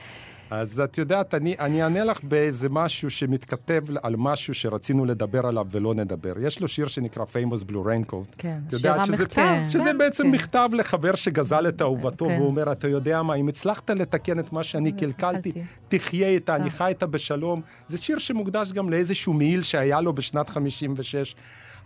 [0.51, 5.66] אז את יודעת, אני, אני אענה לך באיזה משהו שמתכתב על משהו שרצינו לדבר עליו
[5.70, 6.32] ולא נדבר.
[6.40, 8.34] יש לו שיר שנקרא Famous Blue Raincoat.
[8.38, 9.57] כן, יודעת שירה שזה, מכתב.
[9.70, 10.30] שזה כן, בעצם כן.
[10.30, 12.30] מכתב לחבר שגזל את אהובתו, כן.
[12.30, 15.53] והוא אומר, אתה יודע מה, אם הצלחת לתקן את מה שאני קלקלתי.
[15.88, 16.70] תחיה איתה, אני.
[16.70, 17.61] חי איתה בשלום.
[17.86, 21.34] זה שיר שמוקדש גם לאיזשהו מעיל שהיה לו בשנת 56.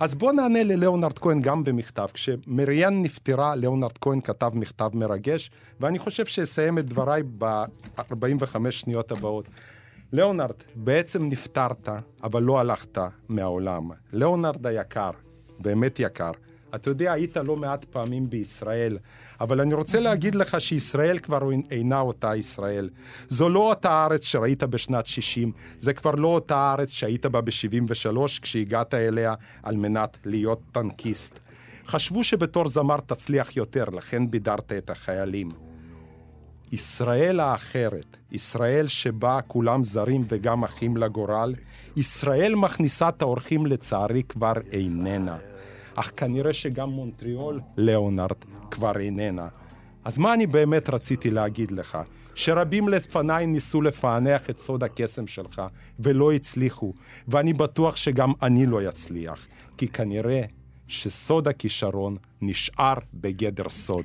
[0.02, 2.06] אז בוא נענה לליאונרד כהן גם במכתב.
[2.12, 5.50] כשמריאן נפטרה, ליאונרד כהן כתב מכתב מרגש,
[5.80, 9.48] ואני חושב שאסיים את דבריי ב-45 שניות הבאות.
[10.12, 11.88] ליאונרד, בעצם נפטרת,
[12.22, 12.98] אבל לא הלכת
[13.28, 13.90] מהעולם.
[14.12, 15.10] ליאונרד היקר,
[15.58, 16.30] באמת יקר.
[16.74, 18.98] אתה יודע, היית לא מעט פעמים בישראל,
[19.40, 22.88] אבל אני רוצה להגיד לך שישראל כבר אינה אותה ישראל.
[23.28, 28.18] זו לא אותה הארץ שראית בשנת 60, זה כבר לא אותה הארץ שהיית בה ב-73
[28.42, 31.38] כשהגעת אליה על מנת להיות טנקיסט.
[31.86, 35.50] חשבו שבתור זמר תצליח יותר, לכן בידרת את החיילים.
[36.72, 41.54] ישראל האחרת, ישראל שבה כולם זרים וגם אחים לגורל,
[41.96, 45.36] ישראל מכניסה את האורחים לצערי כבר איננה.
[45.94, 49.48] אך כנראה שגם מונטריאול, ליאונרד, כבר איננה.
[50.04, 51.98] אז מה אני באמת רציתי להגיד לך?
[52.34, 55.62] שרבים לפניי ניסו לפענח את סוד הקסם שלך,
[56.00, 56.92] ולא הצליחו,
[57.28, 60.42] ואני בטוח שגם אני לא אצליח, כי כנראה
[60.92, 64.04] שסוד הכישרון נשאר בגדר סוד.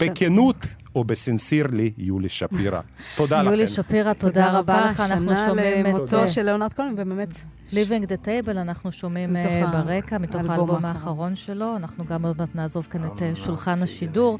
[0.00, 2.80] בכנות או בסנסירלי, יולי שפירא.
[3.16, 3.50] תודה לכם.
[3.50, 5.00] יולי שפירא, תודה רבה לך.
[5.00, 5.90] אנחנו שומעים את...
[5.90, 7.38] שנה למותו של ליאונרד כהן, ובאמת...
[7.70, 11.36] Living the Table, אנחנו שומעים אה, ברקע, מתוך האלבום האחרון.
[11.36, 11.76] שלו.
[11.76, 14.38] אנחנו גם עוד מעט נעזוב כאן את אה, שולחן השידור.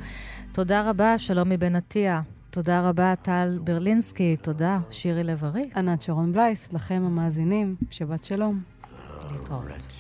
[0.53, 2.21] תודה רבה, שלום מבן עטיה.
[2.51, 4.37] תודה רבה, טל ברלינסקי.
[4.37, 5.71] תודה, שירי לב-ארי.
[5.77, 8.61] ענת שרון בלייס, לכם המאזינים, שבת שלום.
[9.33, 10.00] להתראות.